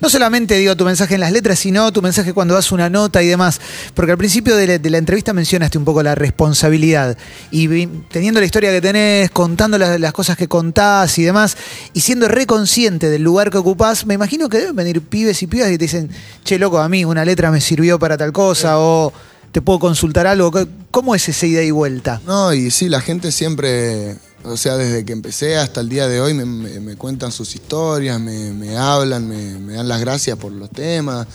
no 0.00 0.10
solamente 0.10 0.56
digo 0.56 0.76
tu 0.76 0.84
mensaje 0.84 1.14
en 1.14 1.20
las 1.20 1.32
letras, 1.32 1.58
sino 1.58 1.90
tu 1.92 2.02
mensaje 2.02 2.32
cuando 2.32 2.54
das 2.54 2.70
una 2.70 2.88
nota 2.88 3.22
y 3.22 3.26
demás? 3.26 3.60
Porque 3.94 4.12
al 4.12 4.18
principio 4.18 4.56
de 4.56 4.78
la, 4.78 4.98
entrevista 4.98 5.32
mencionaste 5.32 5.78
un 5.78 5.84
poco 5.84 6.02
la 6.02 6.14
responsabilidad 6.14 7.16
y 7.50 7.86
teniendo 8.10 8.38
la 8.38 8.46
historia 8.46 8.70
que 8.70 8.80
tenés, 8.80 9.30
contando 9.30 9.78
las, 9.78 10.12
cosas 10.12 10.36
que 10.36 10.46
contás 10.46 11.18
y 11.18 11.22
demás, 11.22 11.56
y 11.92 12.00
siendo 12.00 12.28
reconsciente 12.28 13.10
del 13.10 13.22
lugar 13.22 13.50
que 13.50 13.58
ocupás, 13.58 14.06
me 14.06 14.14
imagino 14.14 14.48
que 14.48 14.58
deben 14.58 14.76
venir 14.76 15.00
pibes 15.00 15.42
y 15.42 15.46
pibas 15.46 15.68
que 15.68 15.78
te 15.78 15.84
dicen, 15.84 16.10
che, 16.44 16.58
loco, 16.58 16.78
a 16.78 16.88
mí 16.88 17.04
una 17.04 17.24
letra 17.24 17.50
me 17.50 17.60
sirvió 17.60 17.98
para 17.98 18.16
tal 18.16 18.32
cosa 18.32 18.78
o 18.78 19.12
te 19.52 19.62
puedo 19.62 19.78
consultar 19.78 20.26
algo. 20.26 20.52
¿Cómo 20.90 21.14
es 21.14 21.28
esa 21.28 21.46
ida 21.46 21.62
y 21.62 21.70
vuelta? 21.70 22.20
No, 22.26 22.52
y 22.52 22.70
sí, 22.70 22.88
la 22.88 23.00
gente 23.00 23.32
siempre, 23.32 24.16
o 24.44 24.56
sea, 24.56 24.76
desde 24.76 25.04
que 25.04 25.12
empecé 25.12 25.56
hasta 25.56 25.80
el 25.80 25.88
día 25.88 26.08
de 26.08 26.20
hoy 26.20 26.34
me, 26.34 26.44
me- 26.44 26.80
me 26.80 26.96
cuentan 26.96 27.32
sus 27.32 27.54
historias, 27.54 28.20
me, 28.20 28.52
me 28.52 28.76
hablan, 28.76 29.28
me, 29.28 29.74
dan 29.74 29.88
las 29.88 30.00
gracias 30.00 30.36
por 30.38 30.52
los 30.52 30.70
temas. 30.70 31.26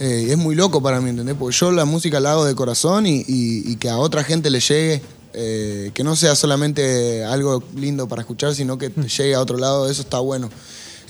Eh, 0.00 0.28
es 0.30 0.36
muy 0.38 0.54
loco 0.54 0.82
para 0.82 1.00
mí, 1.00 1.10
¿entendés? 1.10 1.36
Porque 1.38 1.56
yo 1.56 1.70
la 1.70 1.84
música 1.84 2.18
la 2.20 2.32
hago 2.32 2.44
de 2.44 2.54
corazón 2.54 3.06
y, 3.06 3.20
y- 3.20 3.70
y 3.70 3.76
que 3.76 3.88
a 3.88 3.98
otra 3.98 4.24
gente 4.24 4.50
le 4.50 4.60
llegue, 4.60 5.02
eh, 5.34 5.90
que 5.94 6.02
no 6.04 6.16
sea 6.16 6.34
solamente 6.34 7.24
algo 7.24 7.62
lindo 7.76 8.08
para 8.08 8.22
escuchar, 8.22 8.54
sino 8.54 8.78
que 8.78 8.90
te 8.90 9.08
llegue 9.08 9.34
a 9.34 9.40
otro 9.40 9.58
lado, 9.58 9.88
eso 9.88 10.02
está 10.02 10.18
bueno. 10.18 10.50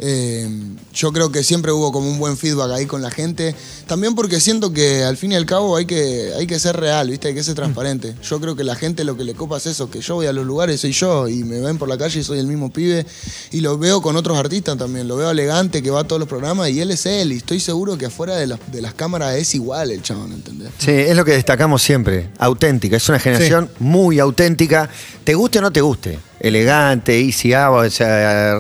Eh, 0.05 0.49
yo 0.93 1.13
creo 1.13 1.31
que 1.31 1.45
siempre 1.45 1.71
hubo 1.71 1.93
como 1.93 2.11
un 2.11 2.19
buen 2.19 2.37
feedback 2.37 2.73
ahí 2.73 2.87
con 2.87 3.03
la 3.03 3.11
gente. 3.13 3.55
También 3.87 4.17
porque 4.17 4.41
siento 4.41 4.73
que 4.73 5.05
al 5.05 5.17
fin 5.17 5.31
y 5.31 5.37
al 5.37 5.47
cabo 5.47 5.77
hay 5.77 5.87
que, 5.87 6.33
hay 6.37 6.47
que 6.49 6.59
ser 6.59 6.77
real, 6.77 7.09
¿viste? 7.09 7.29
Hay 7.29 7.35
que 7.35 7.45
ser 7.45 7.55
transparente. 7.55 8.17
Yo 8.29 8.41
creo 8.41 8.57
que 8.57 8.65
la 8.65 8.75
gente 8.75 9.05
lo 9.05 9.17
que 9.17 9.23
le 9.23 9.35
copa 9.35 9.59
es 9.59 9.67
eso, 9.67 9.89
que 9.91 10.01
yo 10.01 10.17
voy 10.17 10.27
a 10.27 10.33
los 10.33 10.45
lugares, 10.45 10.81
soy 10.81 10.91
yo, 10.91 11.29
y 11.29 11.45
me 11.45 11.61
ven 11.61 11.79
por 11.79 11.89
la 11.89 11.97
calle 11.97 12.19
y 12.19 12.25
soy 12.25 12.41
el 12.41 12.49
mismo 12.49 12.73
pibe. 12.73 13.07
Y 13.53 13.61
lo 13.61 13.79
veo 13.79 14.03
con 14.03 14.17
otros 14.17 14.37
artistas 14.37 14.77
también. 14.77 15.07
Lo 15.07 15.17
veo 15.17 15.31
elegante, 15.31 15.83
que 15.85 15.91
va 15.91 16.01
a 16.01 16.05
todos 16.05 16.19
los 16.19 16.29
programas, 16.29 16.69
y 16.71 16.81
él 16.81 16.91
es 16.91 17.07
él. 17.07 17.33
Y 17.33 17.37
estoy 17.37 17.61
seguro 17.61 17.97
que 17.97 18.07
afuera 18.07 18.35
de, 18.37 18.49
las- 18.49 18.59
de 18.73 18.83
las 18.83 18.95
cámaras 18.95 19.37
es 19.37 19.55
igual 19.55 19.93
el 19.93 20.03
chabón, 20.03 20.33
¿entendés? 20.33 20.71
Sí, 20.79 20.91
es 20.91 21.17
lo 21.17 21.25
que 21.25 21.33
destacamos 21.33 21.81
siempre, 21.81 22.31
auténtica. 22.39 22.97
Es 22.97 23.09
una 23.09 23.21
generación 23.21 23.71
muy 23.79 24.19
auténtica, 24.19 24.91
te 25.23 25.35
guste 25.35 25.61
o 25.61 25.63
no 25.63 25.71
te 25.71 25.81
guste. 25.81 26.19
Elegante, 26.43 27.19
Easy 27.21 27.53
A, 27.55 27.71
o 27.71 27.89
sea, 27.89 28.57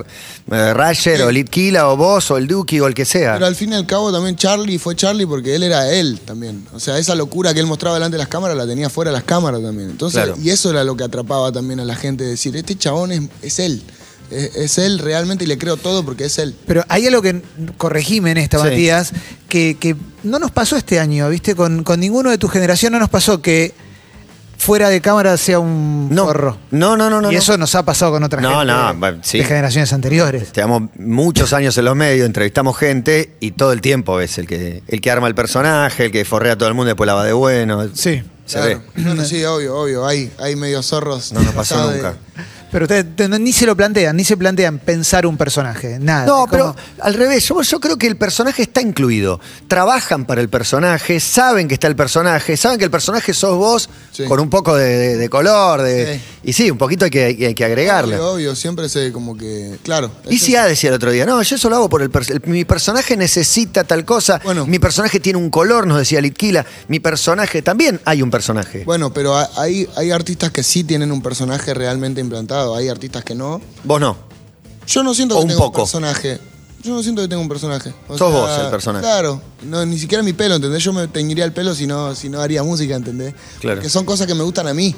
eh, 0.51 0.75
Rasher, 0.75 1.17
Sí. 1.17 1.23
o 1.23 1.31
Litkila, 1.33 1.89
o 1.89 1.97
vos, 1.97 2.31
o 2.31 2.37
el 2.39 2.47
Duki, 2.47 2.79
o 2.81 2.87
el 2.87 2.95
que 2.95 3.05
sea. 3.05 3.35
Pero 3.35 3.47
al 3.47 3.57
fin 3.57 3.73
y 3.73 3.75
al 3.75 3.87
cabo 3.87 4.12
también 4.12 4.37
Charlie 4.37 4.79
fue 4.79 4.95
Charlie 4.95 5.27
porque 5.27 5.55
él 5.57 5.65
era 5.65 5.91
él 5.93 6.21
también. 6.25 6.65
O 6.73 6.79
sea, 6.81 6.97
esa 6.99 7.15
locura 7.17 7.53
que 7.53 7.61
él 7.61 7.67
mostraba 7.67 7.97
delante 7.97 8.15
de 8.17 8.19
las 8.23 8.29
cámaras 8.29 8.57
la 8.57 8.67
tenía 8.67 8.89
fuera 8.89 9.11
de 9.11 9.17
las 9.17 9.25
cámaras 9.25 9.61
también. 9.62 9.91
Entonces, 9.91 10.23
Claro. 10.23 10.39
y 10.41 10.51
eso 10.51 10.71
era 10.71 10.85
lo 10.85 10.97
que 10.97 11.05
atrapaba 11.05 11.51
también 11.51 11.81
a 11.81 11.85
la 11.85 11.97
gente, 11.97 12.23
decir, 12.25 12.57
este 12.57 12.77
chabón 12.77 13.11
es, 13.12 13.23
es 13.43 13.59
él. 13.59 13.83
Es, 14.31 14.57
es 14.57 14.79
él 14.79 14.99
realmente 14.99 15.45
y 15.45 15.47
le 15.47 15.59
creo 15.59 15.77
todo 15.77 16.05
porque 16.05 16.25
es 16.27 16.39
él. 16.39 16.55
Pero 16.67 16.85
hay 16.89 17.07
algo 17.07 17.21
que, 17.21 17.43
corregime 17.77 18.31
en 18.31 18.39
esta, 18.39 18.59
Sí. 18.59 18.65
Matías, 18.65 19.12
que, 19.49 19.77
que 19.79 19.95
no 20.23 20.39
nos 20.39 20.51
pasó 20.53 20.77
este 20.77 20.99
año, 21.01 21.29
¿viste? 21.29 21.55
Con, 21.55 21.83
con 21.85 22.01
ninguno 22.01 22.31
de 22.31 22.39
tu 22.39 22.49
generación 22.49 22.93
no 22.93 22.99
nos 22.99 23.11
pasó 23.11 23.43
que 23.43 23.75
fuera 24.62 24.88
de 24.90 25.00
cámara 25.00 25.37
sea 25.37 25.59
un 25.59 26.09
No, 26.11 26.25
forro. 26.26 26.57
no, 26.71 26.97
no, 26.97 27.11
no, 27.11 27.21
no, 27.21 27.31
Y 27.31 27.35
no. 27.35 27.38
eso 27.40 27.59
nos 27.59 27.75
ha 27.75 27.85
pasado 27.85 28.12
con 28.12 28.23
otra 28.23 28.40
No, 28.40 28.50
gente 28.61 28.73
no, 28.73 28.92
de, 28.92 28.99
bueno, 28.99 29.19
sí. 29.23 29.38
de 29.38 29.45
generaciones 29.45 29.92
anteriores. 29.92 30.52
Llevamos 30.52 30.90
muchos 30.99 31.52
años 31.52 31.76
en 31.78 31.85
los 31.85 31.97
medios, 31.97 32.26
entrevistamos 32.26 32.76
gente 32.78 33.35
y 33.40 33.50
todo 33.52 33.73
el 33.73 33.81
tiempo 33.81 34.21
es 34.21 34.38
el 34.38 34.47
que, 34.47 34.83
el 34.87 35.00
que 35.00 35.11
arma 35.11 35.26
el 35.26 35.35
personaje, 35.35 36.07
el 36.07 36.12
que 36.12 36.25
forrea 36.25 36.52
a 36.52 36.57
todo 36.57 36.69
el 36.69 36.75
mundo 36.75 36.90
y 36.90 36.92
después 36.92 37.07
la 37.09 37.14
va 37.14 37.25
de 37.25 37.33
bueno. 37.33 37.88
Sí. 37.92 38.23
Se 38.47 38.59
Claro. 38.59 38.83
ve. 38.95 39.25
Sí, 39.25 39.45
obvio, 39.45 39.76
obvio. 39.76 40.07
Hay, 40.07 40.31
hay 40.38 40.57
medio 40.57 40.83
zorros. 40.83 41.33
No 41.33 41.40
nos 41.42 41.54
pasó 41.54 41.88
de- 41.90 41.97
nunca. 41.97 42.14
Pero 42.73 42.87
ustedes 42.87 43.05
te- 43.14 43.29
ni 43.29 43.52
se 43.52 43.67
lo 43.67 43.76
plantean, 43.76 44.17
ni 44.17 44.25
se 44.25 44.37
plantean 44.37 44.79
pensar 44.79 45.26
un 45.26 45.37
personaje, 45.37 45.99
nada. 46.00 46.26
No, 46.26 46.47
pero 46.50 46.75
como- 46.75 46.76
al 47.02 47.14
revés, 47.14 47.47
yo, 47.47 47.62
yo 47.62 47.79
creo 47.79 47.97
que 47.99 48.07
el 48.09 48.17
personaje 48.17 48.62
está 48.62 48.81
incluido. 48.81 49.38
Trabajan 49.69 50.25
para 50.25 50.41
el 50.41 50.49
personaje, 50.49 51.21
saben 51.21 51.69
que 51.69 51.75
está 51.75 51.87
el 51.87 51.97
personaje, 51.97 52.57
saben 52.57 52.79
que 52.79 52.85
el 52.87 52.91
personaje 52.91 53.33
sos 53.35 53.57
vos 53.57 53.88
Sí. 54.11 54.25
con 54.25 54.41
un 54.41 54.50
poco 54.50 54.75
de, 54.76 54.97
de- 54.97 55.17
de 55.19 55.29
color. 55.29 55.83
De, 55.83 56.14
Sí. 56.17 56.21
Y 56.45 56.52
sí, 56.55 56.71
un 56.71 56.79
poquito 56.79 57.05
hay 57.05 57.11
que, 57.11 57.25
hay 57.25 57.55
que 57.55 57.64
agregarle. 57.64 58.17
Obvio, 58.17 58.33
obvio, 58.33 58.57
siempre 58.57 58.88
se 58.88 59.12
como 59.12 59.37
que. 59.37 59.76
Claro. 59.85 60.11
Y 60.29 60.38
si 60.38 60.57
A 60.57 60.64
decía 60.67 60.88
el 60.91 60.97
otro 60.97 61.11
día, 61.12 61.25
no, 61.26 61.41
yo 61.43 61.57
eso 61.57 61.69
lo 61.71 61.76
hago 61.76 61.88
por 61.88 62.02
el, 62.02 62.11
pers- 62.11 62.31
el- 62.31 62.43
Mi 62.50 62.64
personaje 62.64 63.17
necesita 63.17 63.85
tal 63.85 64.05
cosa. 64.05 64.41
Bueno. 64.45 64.67
mi 64.67 64.79
personaje 64.79 65.21
tiene 65.21 65.38
un 65.38 65.50
color, 65.50 65.87
nos 65.87 65.99
decía 65.99 66.21
Litquila. 66.21 66.64
Mi 66.88 66.99
personaje 67.00 67.62
también 67.62 68.00
hay 68.05 68.23
un 68.23 68.31
personaje. 68.31 68.83
Bueno, 68.85 69.12
pero 69.12 69.37
ha- 69.37 69.49
hay, 69.57 69.88
hay 69.97 70.11
artistas 70.11 70.50
que 70.50 70.62
sí 70.62 70.85
tienen 70.85 71.12
un 71.12 71.23
personaje 71.23 71.75
realmente 71.75 72.21
implantado, 72.21 72.62
hay 72.76 72.88
artistas 72.88 73.25
que 73.25 73.35
no. 73.35 73.61
Vos 73.85 74.00
no. 74.00 74.16
Yo 74.87 75.02
no 75.02 75.14
siento 75.14 75.37
O 75.37 75.38
que 75.38 75.42
un 75.45 75.49
tenga 75.50 75.61
poco. 75.61 75.81
un 75.83 75.85
personaje. 75.87 76.38
Yo 76.83 76.92
no 76.92 77.02
siento 77.04 77.23
que 77.23 77.28
tenga 77.28 77.40
un 77.40 77.49
personaje. 77.49 77.95
O 78.09 78.19
Sos 78.19 78.33
vos 78.33 78.50
el 78.59 78.69
personaje. 78.69 79.04
Claro, 79.04 79.40
no, 79.62 79.87
ni 79.87 79.97
siquiera 80.00 80.21
mi 80.25 80.33
pelo, 80.33 80.57
¿entendés? 80.57 80.82
Yo 80.82 80.93
me 80.93 81.06
teñiría 81.06 81.45
el 81.45 81.52
pelo 81.52 81.76
si 81.76 81.87
no, 81.87 82.13
si 82.17 82.28
no 82.28 82.41
haría 82.41 82.65
música, 82.65 82.97
¿entendés? 82.97 83.34
Claro. 83.60 83.80
Que 83.80 83.89
son 83.89 84.04
cosas 84.04 84.26
que 84.26 84.34
me 84.34 84.43
gustan 84.43 84.67
a 84.67 84.75
mí 84.75 84.93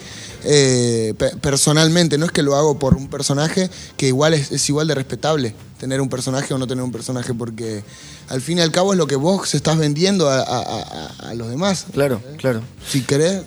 eh, 0.44 1.12
pe- 1.18 1.36
personalmente, 1.36 2.16
no 2.16 2.24
es 2.24 2.32
que 2.32 2.42
lo 2.42 2.56
hago 2.56 2.78
por 2.78 2.94
un 2.94 3.08
personaje 3.08 3.68
que 3.98 4.06
igual 4.06 4.32
es, 4.32 4.50
es 4.50 4.66
igual 4.70 4.86
de 4.88 4.94
respetable 4.94 5.54
tener 5.78 6.00
un 6.00 6.08
personaje 6.08 6.54
o 6.54 6.58
no 6.58 6.66
tener 6.66 6.82
un 6.82 6.90
personaje, 6.92 7.34
porque 7.34 7.84
al 8.30 8.40
fin 8.40 8.56
y 8.56 8.60
al 8.62 8.70
cabo 8.70 8.92
es 8.94 8.98
lo 8.98 9.06
que 9.06 9.16
vos 9.16 9.54
estás 9.54 9.76
vendiendo 9.76 10.30
a, 10.30 10.38
a- 10.38 10.62
a- 10.62 11.28
a 11.28 11.34
los 11.34 11.50
demás. 11.50 11.84
Claro, 11.92 12.22
claro. 12.38 12.62
Si 12.88 13.02
querés, 13.02 13.42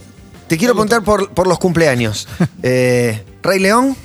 Te 0.47 0.57
quiero 0.59 0.75
preguntar 0.75 1.03
por, 1.03 1.31
por 1.33 1.47
los 1.47 1.57
cumpleaños. 1.57 2.27
Eh, 2.63 3.23
Rey 3.41 3.59
León, 3.59 3.95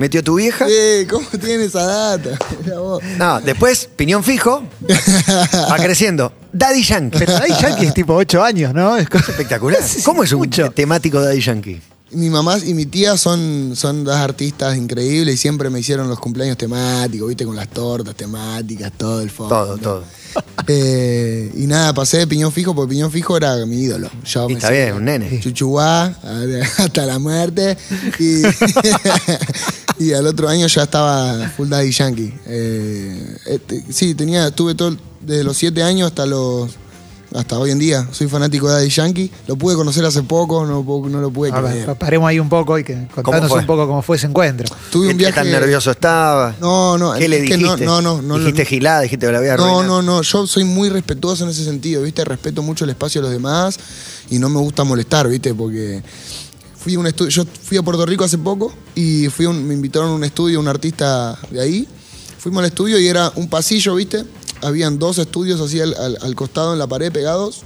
metió 0.00 0.24
tu 0.24 0.34
vieja. 0.36 0.66
eh, 0.68 1.06
¿cómo 1.08 1.26
tienes 1.40 1.68
esa 1.68 1.84
data? 1.84 2.30
No, 3.18 3.40
después, 3.40 3.88
piñón 3.96 4.24
fijo, 4.24 4.62
va 5.70 5.76
creciendo. 5.82 6.32
Daddy 6.52 6.82
Yankee. 6.82 7.18
Pero 7.18 7.32
Daddy 7.34 7.52
Yankee 7.60 7.86
es 7.86 7.94
tipo 7.94 8.14
8 8.14 8.42
años, 8.42 8.74
¿no? 8.74 8.96
Es 8.96 9.06
Espectacular. 9.12 9.82
Sí, 9.82 10.02
¿Cómo 10.02 10.24
es 10.24 10.32
un 10.32 10.38
mucho. 10.40 10.70
temático 10.70 11.20
Daddy 11.20 11.40
Yankee? 11.40 11.80
Mi 12.12 12.28
mamá 12.28 12.58
y 12.58 12.74
mi 12.74 12.86
tía 12.86 13.16
son, 13.16 13.72
son 13.76 14.02
dos 14.02 14.16
artistas 14.16 14.76
increíbles 14.76 15.34
y 15.36 15.38
siempre 15.38 15.70
me 15.70 15.78
hicieron 15.78 16.08
los 16.08 16.18
cumpleaños 16.18 16.56
temáticos, 16.56 17.28
viste, 17.28 17.44
con 17.44 17.54
las 17.54 17.68
tortas 17.68 18.16
temáticas, 18.16 18.90
todo 18.96 19.20
el 19.20 19.30
fondo. 19.30 19.54
Todo, 19.54 19.78
todo. 19.78 20.04
Eh, 20.66 21.52
y 21.54 21.66
nada, 21.66 21.92
pasé 21.94 22.18
de 22.18 22.26
Piñón 22.26 22.50
Fijo 22.52 22.74
porque 22.74 22.90
Piñón 22.90 23.12
Fijo 23.12 23.36
era 23.36 23.54
mi 23.64 23.76
ídolo. 23.82 24.10
Yo 24.24 24.46
Y 24.48 24.54
me 24.54 24.58
está 24.58 24.70
bien, 24.70 24.94
un 24.94 25.04
nene. 25.04 25.38
Chuchuá, 25.40 26.06
hasta 26.78 27.06
la 27.06 27.18
muerte. 27.20 27.76
Y, 28.18 28.42
y 30.00 30.12
al 30.14 30.26
otro 30.26 30.48
año 30.48 30.66
ya 30.66 30.82
estaba 30.84 31.48
Full 31.56 31.68
Daddy 31.68 31.92
Yankee. 31.92 32.34
Eh, 32.46 33.36
este, 33.46 33.84
sí, 33.92 34.14
tenía, 34.14 34.48
estuve 34.48 34.74
todo, 34.74 34.96
desde 35.20 35.44
los 35.44 35.56
siete 35.56 35.82
años 35.82 36.08
hasta 36.08 36.26
los 36.26 36.70
hasta 37.32 37.56
hoy 37.60 37.70
en 37.70 37.78
día. 37.78 38.08
Soy 38.10 38.26
fanático 38.26 38.66
de 38.66 38.74
Daddy 38.74 38.88
Yankee. 38.88 39.30
Lo 39.46 39.54
pude 39.54 39.76
conocer 39.76 40.04
hace 40.04 40.20
poco, 40.24 40.66
no, 40.66 40.82
no 41.08 41.20
lo 41.20 41.30
pude 41.30 41.52
A 41.52 41.60
ver, 41.60 41.70
creer. 41.70 41.86
pa- 41.86 41.94
paremos 41.94 42.28
ahí 42.28 42.40
un 42.40 42.48
poco 42.48 42.76
y 42.76 42.82
que 42.82 43.06
contanos 43.22 43.52
un 43.52 43.66
poco 43.66 43.86
cómo 43.86 44.02
fue 44.02 44.16
ese 44.16 44.26
encuentro. 44.26 44.66
Tuve 44.90 45.06
un 45.06 45.12
¿Qué- 45.12 45.18
viaje. 45.18 45.34
¿Qué 45.34 45.40
tan 45.42 45.50
nervioso 45.52 45.92
estaba? 45.92 46.56
No, 46.60 46.98
no, 46.98 47.12
¿Qué 47.12 47.28
le 47.28 47.42
dijiste? 47.42 47.62
no, 47.62 47.76
no, 47.76 48.00
no, 48.02 48.20
no, 48.22 48.38
¿Dijiste 48.38 48.62
no. 48.64 48.68
gilada? 48.68 49.00
¿Dijiste 49.02 49.26
que 49.26 49.32
la 49.32 49.38
había 49.38 49.56
No, 49.56 49.62
arruinado? 49.64 50.02
no, 50.02 50.02
no, 50.02 50.22
yo 50.22 50.44
soy 50.48 50.64
muy 50.64 50.88
respetuoso 50.88 51.44
en 51.44 51.50
ese 51.50 51.62
sentido, 51.64 52.02
¿viste? 52.02 52.24
Respeto 52.24 52.62
mucho 52.64 52.82
el 52.84 52.90
espacio 52.90 53.20
de 53.20 53.26
los 53.28 53.32
demás 53.32 53.78
y 54.28 54.40
no 54.40 54.48
me 54.48 54.58
gusta 54.58 54.82
molestar, 54.82 55.28
¿viste? 55.28 55.54
Porque 55.54 56.02
fui 56.82 56.94
a 56.94 56.98
un 56.98 57.06
estudio, 57.06 57.30
yo 57.30 57.44
fui 57.62 57.76
a 57.76 57.82
Puerto 57.82 58.04
Rico 58.06 58.24
hace 58.24 58.38
poco 58.38 58.72
y 58.94 59.28
fui 59.28 59.46
un- 59.46 59.66
me 59.66 59.74
invitaron 59.74 60.10
a 60.10 60.14
un 60.14 60.24
estudio, 60.24 60.58
un 60.60 60.68
artista 60.68 61.38
de 61.50 61.60
ahí. 61.60 61.88
Fuimos 62.38 62.60
al 62.60 62.66
estudio 62.68 62.98
y 62.98 63.06
era 63.06 63.30
un 63.36 63.48
pasillo, 63.48 63.94
¿viste? 63.96 64.24
Habían 64.62 64.98
dos 64.98 65.18
estudios 65.18 65.60
así 65.60 65.80
al, 65.80 65.94
al- 65.94 66.18
al 66.20 66.34
costado 66.34 66.72
en 66.72 66.78
la 66.78 66.86
pared 66.86 67.12
pegados. 67.12 67.62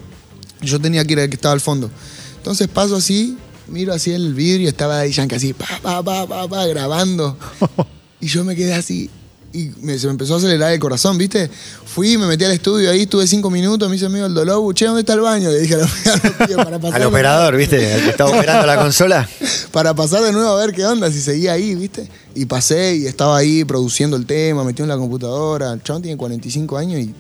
y 0.61 0.67
Yo 0.67 0.81
tenía 0.81 1.05
que 1.05 1.13
ir 1.13 1.21
al 1.21 1.29
que 1.29 1.37
estaba 1.37 1.53
al 1.55 1.61
fondo. 1.61 1.91
Entonces 2.37 2.67
paso 2.69 2.97
así, 2.97 3.39
miro 3.69 3.93
así 3.95 4.11
el 4.11 4.35
vidrio 4.35 4.65
y 4.65 4.69
estaba 4.69 4.99
ahí 5.01 5.13
Yankee 5.13 5.37
así, 5.37 5.53
pa, 5.53 5.67
pa, 5.83 6.03
pa, 6.03 6.27
pa, 6.27 6.49
pa, 6.49 6.67
grabando. 6.67 7.37
Y 8.21 8.27
yo 8.29 8.43
me 8.43 8.57
quedé 8.57 8.73
así. 8.75 9.11
Y 9.55 9.71
me- 9.83 9.99
se 9.99 10.07
me 10.09 10.11
empezó 10.11 10.35
a 10.35 10.39
acelerar 10.39 10.73
el 10.73 10.81
corazón, 10.81 11.17
¿viste? 11.17 11.49
Fui, 11.87 12.19
me 12.19 12.27
metí 12.27 12.45
al 12.45 12.51
estudio, 12.53 12.91
ahí 12.91 13.03
estuve 13.03 13.27
cinco 13.27 13.51
minutos, 13.51 13.89
me 13.89 13.95
hizo 13.97 14.07
amigo 14.07 14.27
el 14.27 14.35
dolor, 14.35 14.75
che, 14.75 14.85
¿dónde 14.85 15.01
está 15.03 15.15
el 15.15 15.21
baño? 15.21 15.49
Le 15.51 15.61
dije 15.61 15.75
a 15.75 15.79
los, 15.79 15.91
a 16.07 16.11
los 16.17 16.49
tíos 16.49 16.65
para. 16.65 16.77
Al 16.77 17.03
operador, 17.05 17.57
¿viste? 17.57 17.95
Al 17.95 18.03
que 18.03 18.11
estaba 18.11 18.31
operando 18.31 18.67
la 18.67 18.77
consola. 18.77 19.29
Para 19.71 19.95
pasar 19.95 20.23
de 20.23 20.31
nuevo 20.33 20.49
a 20.51 20.57
ver 20.65 20.73
qué 20.75 20.85
onda, 20.85 21.11
si 21.11 21.21
seguía 21.21 21.53
ahí, 21.55 21.75
¿viste? 21.75 22.09
Y 22.35 22.47
pasé 22.47 22.95
y 22.97 23.07
estaba 23.07 23.37
ahí 23.37 23.65
produciendo 23.65 24.17
el 24.17 24.25
tema, 24.27 24.63
metido 24.65 24.85
en 24.85 24.89
la 24.91 24.97
computadora. 24.97 25.73
El 25.73 25.83
chabón 25.83 26.03
tiene 26.03 26.17
45 26.17 26.77
años 26.77 27.01
y 27.01 27.15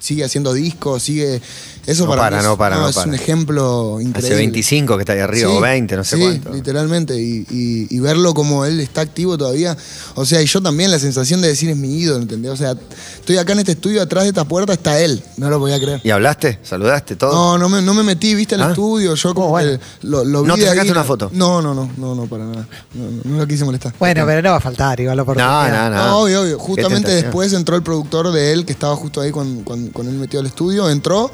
sigue 0.00 0.24
haciendo 0.24 0.52
discos, 0.52 1.02
sigue. 1.02 1.40
Eso 1.90 2.04
No 2.04 2.10
para 2.10 2.22
para, 2.22 2.36
mí 2.36 2.40
es, 2.42 2.44
no 2.48 2.56
para, 2.56 2.76
no 2.76 2.88
es 2.88 2.94
para. 2.94 3.08
un 3.08 3.14
ejemplo 3.14 4.00
increíble. 4.00 4.28
Hace 4.28 4.36
25 4.36 4.96
que 4.96 5.02
está 5.02 5.12
ahí 5.14 5.18
arriba, 5.20 5.50
Sí, 5.50 5.56
o 5.56 5.60
20, 5.60 5.96
no 5.96 6.04
sé 6.04 6.16
sí, 6.16 6.22
cuánto. 6.22 6.52
literalmente. 6.52 7.16
Y, 7.20 7.46
y- 7.50 7.86
y 7.90 7.98
verlo 8.00 8.32
como 8.34 8.64
él 8.64 8.80
está 8.80 9.00
activo 9.00 9.36
todavía. 9.36 9.76
O 10.14 10.24
sea, 10.24 10.40
y 10.42 10.46
yo 10.46 10.62
también 10.62 10.90
la 10.90 10.98
sensación 10.98 11.40
de 11.40 11.48
decir 11.48 11.68
es 11.70 11.76
mi 11.76 11.96
ídolo, 11.98 12.22
¿entendés? 12.22 12.52
O 12.52 12.56
sea, 12.56 12.74
estoy 13.16 13.38
acá 13.38 13.52
en 13.54 13.60
este 13.60 13.72
estudio, 13.72 14.00
atrás 14.02 14.24
de 14.24 14.28
esta 14.28 14.44
puerta 14.44 14.72
está 14.72 15.00
él. 15.00 15.22
No 15.36 15.50
lo 15.50 15.58
podía 15.58 15.78
creer. 15.80 16.00
¿Y 16.04 16.10
hablaste? 16.10 16.58
¿Saludaste? 16.62 17.16
¿Todo? 17.16 17.32
No, 17.32 17.58
no 17.58 17.68
me, 17.68 17.82
no 17.82 17.94
me 17.94 18.02
metí, 18.02 18.34
viste 18.34 18.54
el 18.54 18.62
Ah. 18.62 18.68
estudio, 18.70 19.14
yo 19.14 19.34
como 19.34 19.48
Oh, 19.48 19.50
bueno. 19.50 19.78
que 19.78 20.06
lo, 20.06 20.24
lo 20.24 20.42
vi 20.42 20.48
¿No 20.48 20.54
te 20.54 20.62
ahí, 20.62 20.68
sacaste 20.68 20.92
una 20.92 21.04
foto? 21.04 21.30
No, 21.32 21.60
no, 21.62 21.74
no, 21.74 21.90
no, 21.96 22.14
no, 22.14 22.26
para 22.26 22.44
nada. 22.44 22.68
No, 22.94 23.10
no, 23.10 23.20
no 23.24 23.38
lo 23.38 23.46
quise 23.46 23.64
molestar. 23.64 23.92
Bueno, 23.98 24.24
pero 24.26 24.42
no 24.42 24.50
va 24.50 24.56
a 24.56 24.60
faltar 24.60 25.00
igual 25.00 25.16
la 25.16 25.20
no, 25.20 25.24
oportunidad. 25.24 25.90
no, 25.90 25.96
No, 25.96 26.04
no. 26.06 26.18
obvio, 26.20 26.42
obvio. 26.42 26.58
Justamente 26.58 27.10
después 27.10 27.52
entró 27.52 27.74
el 27.76 27.82
productor 27.82 28.30
de 28.32 28.52
él, 28.52 28.64
que 28.64 28.72
estaba 28.72 28.94
justo 28.96 29.20
ahí 29.20 29.30
cuando, 29.30 29.64
cuando, 29.64 29.90
cuando 29.92 30.12
él 30.12 30.18
metió 30.18 30.40
al 30.40 30.46
estudio, 30.46 30.88
entró 30.90 31.30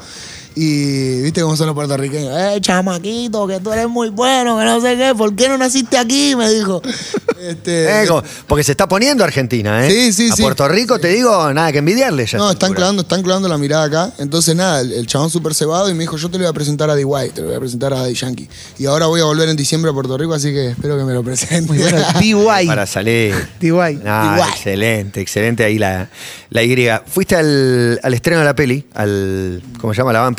y 0.59 1.21
viste 1.21 1.41
cómo 1.41 1.55
son 1.55 1.67
los 1.67 1.75
puertorriqueños. 1.75 2.33
Eh, 2.35 2.57
chamaquito, 2.61 3.45
que 3.47 3.59
tú 3.59 3.71
eres 3.71 3.87
muy 3.87 4.09
bueno, 4.09 4.57
que 4.57 4.65
no 4.65 4.81
sé 4.81 4.97
qué, 4.97 5.13
¿por 5.15 5.35
qué 5.35 5.47
no 5.49 5.57
naciste 5.57 5.97
aquí? 5.97 6.35
Me 6.35 6.49
dijo. 6.51 6.81
Este, 7.37 8.01
Eh, 8.03 8.07
como- 8.07 8.23
porque 8.47 8.63
se 8.63 8.71
está 8.71 8.87
poniendo 8.89 9.23
Argentina, 9.23 9.85
¿eh? 9.85 9.91
Sí, 9.91 10.11
sí, 10.11 10.29
A 10.31 10.35
sí. 10.35 10.41
Puerto 10.41 10.67
Rico, 10.67 10.99
te 10.99 11.09
digo, 11.09 11.53
nada 11.53 11.71
que 11.71 11.77
envidiarle 11.77 12.25
ya. 12.25 12.39
No, 12.39 12.49
están 12.49 12.73
clavando, 12.73 13.03
están 13.03 13.21
clavando 13.21 13.47
la 13.47 13.59
mirada 13.59 13.83
acá. 13.83 14.11
Entonces, 14.17 14.55
nada, 14.55 14.81
el, 14.81 14.91
el 14.91 15.05
chabón 15.05 15.29
súper 15.29 15.53
cebado 15.53 15.87
y 15.89 15.93
me 15.93 15.99
dijo, 16.01 16.17
yo 16.17 16.29
te 16.29 16.39
lo 16.39 16.43
voy 16.45 16.49
a 16.49 16.53
presentar 16.53 16.89
a 16.89 16.95
D.Y., 16.95 17.29
te 17.29 17.41
lo 17.41 17.47
voy 17.47 17.55
a 17.55 17.59
presentar 17.59 17.93
a 17.93 17.99
Daddy 17.99 18.15
Yankee. 18.15 18.49
Y 18.79 18.87
ahora 18.87 19.05
voy 19.05 19.21
a 19.21 19.25
volver 19.25 19.49
en 19.49 19.55
diciembre 19.55 19.91
a 19.91 19.93
Puerto 19.93 20.17
Rico, 20.17 20.33
así 20.33 20.51
que 20.51 20.69
espero 20.71 20.97
que 20.97 21.03
me 21.03 21.13
lo 21.13 21.23
presente. 21.23 21.71
Muy 21.71 21.77
bueno, 21.77 21.99
DY. 22.19 22.65
Para 22.67 22.87
salir. 22.87 23.35
DY. 23.61 24.01
excelente, 24.49 25.21
excelente 25.21 25.63
ahí 25.63 25.77
la, 25.77 26.09
la 26.49 26.63
Y. 26.63 26.87
Fuiste 27.05 27.35
al, 27.35 27.99
al 28.01 28.13
estreno 28.15 28.39
de 28.39 28.45
la 28.45 28.55
peli, 28.55 28.83
al, 28.95 29.61
¿cómo 29.79 29.93
se 29.93 29.99
llama? 29.99 30.11
La 30.11 30.21
van 30.21 30.33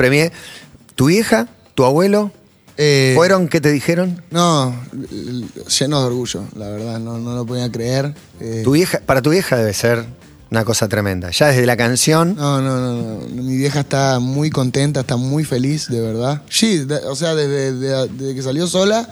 ¿Tu 0.94 1.06
vieja, 1.06 1.48
tu 1.74 1.84
abuelo, 1.84 2.32
Eh, 2.80 3.12
fueron? 3.16 3.48
¿Qué 3.48 3.60
te 3.60 3.70
dijeron? 3.72 4.22
No, 4.30 4.72
l- 4.92 5.46
lleno 5.78 6.00
de 6.00 6.06
orgullo, 6.06 6.44
la 6.56 6.68
verdad, 6.68 6.98
no, 7.00 7.18
no 7.18 7.34
lo 7.34 7.44
podía 7.44 7.70
creer. 7.72 8.14
Eh, 8.40 8.60
Tu 8.64 8.70
vieja, 8.72 9.00
para 9.04 9.20
tu 9.20 9.30
vieja 9.30 9.56
debe 9.56 9.74
ser 9.74 10.04
una 10.50 10.64
cosa 10.64 10.88
tremenda. 10.88 11.30
Ya 11.30 11.48
desde 11.48 11.66
la 11.66 11.76
canción, 11.76 12.36
No, 12.36 12.60
no, 12.62 12.76
no, 12.80 13.18
no. 13.20 13.42
Mi 13.42 13.56
vieja 13.56 13.80
está 13.80 14.18
muy 14.20 14.50
contenta, 14.50 15.00
está 15.00 15.16
muy 15.16 15.44
feliz, 15.44 15.88
de 15.88 16.00
verdad. 16.00 16.42
Sí, 16.50 16.78
de- 16.84 16.96
o 17.06 17.16
sea, 17.16 17.34
desde, 17.34 17.72
de- 17.72 18.08
desde 18.08 18.34
que 18.36 18.42
salió 18.42 18.66
sola 18.68 19.08